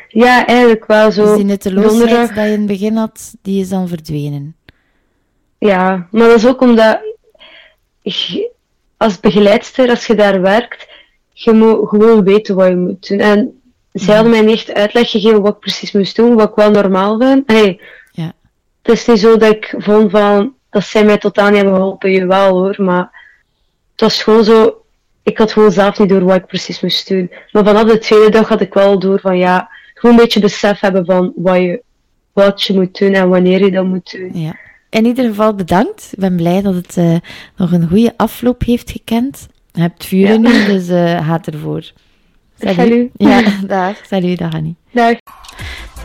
[0.08, 1.24] ja, eigenlijk wel zo.
[1.26, 4.56] Dus die nutteloosheid donderdag- dat je in het begin had, die is dan verdwenen.
[5.58, 6.98] Ja, maar dat is ook omdat
[8.02, 8.50] je-
[8.96, 10.86] als begeleidster, als je daar werkt,
[11.32, 13.18] je moet gewoon weten wat je moet doen.
[13.18, 13.60] En
[13.92, 16.70] zij hadden mij niet echt uitleg gegeven wat ik precies moest doen, wat ik wel
[16.70, 17.50] normaal vind.
[17.50, 17.80] Hey,
[18.12, 18.32] Ja.
[18.82, 22.12] Het is niet zo dat ik vond van, dat zij mij totaal niet hebben geholpen,
[22.12, 23.10] jawel hoor, maar
[23.92, 24.82] het was gewoon zo,
[25.22, 27.30] ik had gewoon zelf niet door wat ik precies moest doen.
[27.52, 30.80] Maar vanaf de tweede dag had ik wel door van, ja, gewoon een beetje besef
[30.80, 31.82] hebben van wat je,
[32.32, 34.30] wat je moet doen en wanneer je dat moet doen.
[34.40, 34.56] Ja.
[34.90, 36.08] In ieder geval bedankt.
[36.12, 37.16] Ik ben blij dat het eh,
[37.56, 39.46] nog een goede afloop heeft gekend.
[39.72, 40.48] Je hebt vuren Ja.
[40.50, 41.92] nu, dus eh gaat ervoor.
[42.60, 43.10] Salut.
[43.16, 43.96] Ja, dag.
[44.08, 44.76] Salut, dag Annie.
[44.92, 45.16] Dag.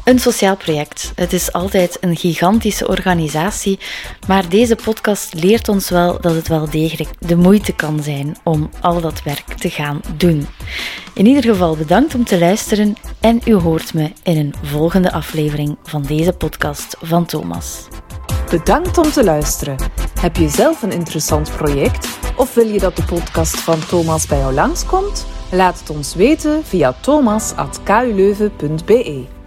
[0.03, 1.11] Een sociaal project.
[1.15, 3.79] Het is altijd een gigantische organisatie,
[4.27, 8.69] maar deze podcast leert ons wel dat het wel degelijk de moeite kan zijn om
[8.81, 10.47] al dat werk te gaan doen.
[11.13, 15.77] In ieder geval bedankt om te luisteren en u hoort me in een volgende aflevering
[15.83, 17.87] van deze podcast van Thomas.
[18.51, 19.77] Bedankt om te luisteren.
[20.19, 24.37] Heb je zelf een interessant project of wil je dat de podcast van Thomas bij
[24.37, 25.25] jou langskomt?
[25.51, 29.40] Laat het ons weten via thomas.kuleuven.be.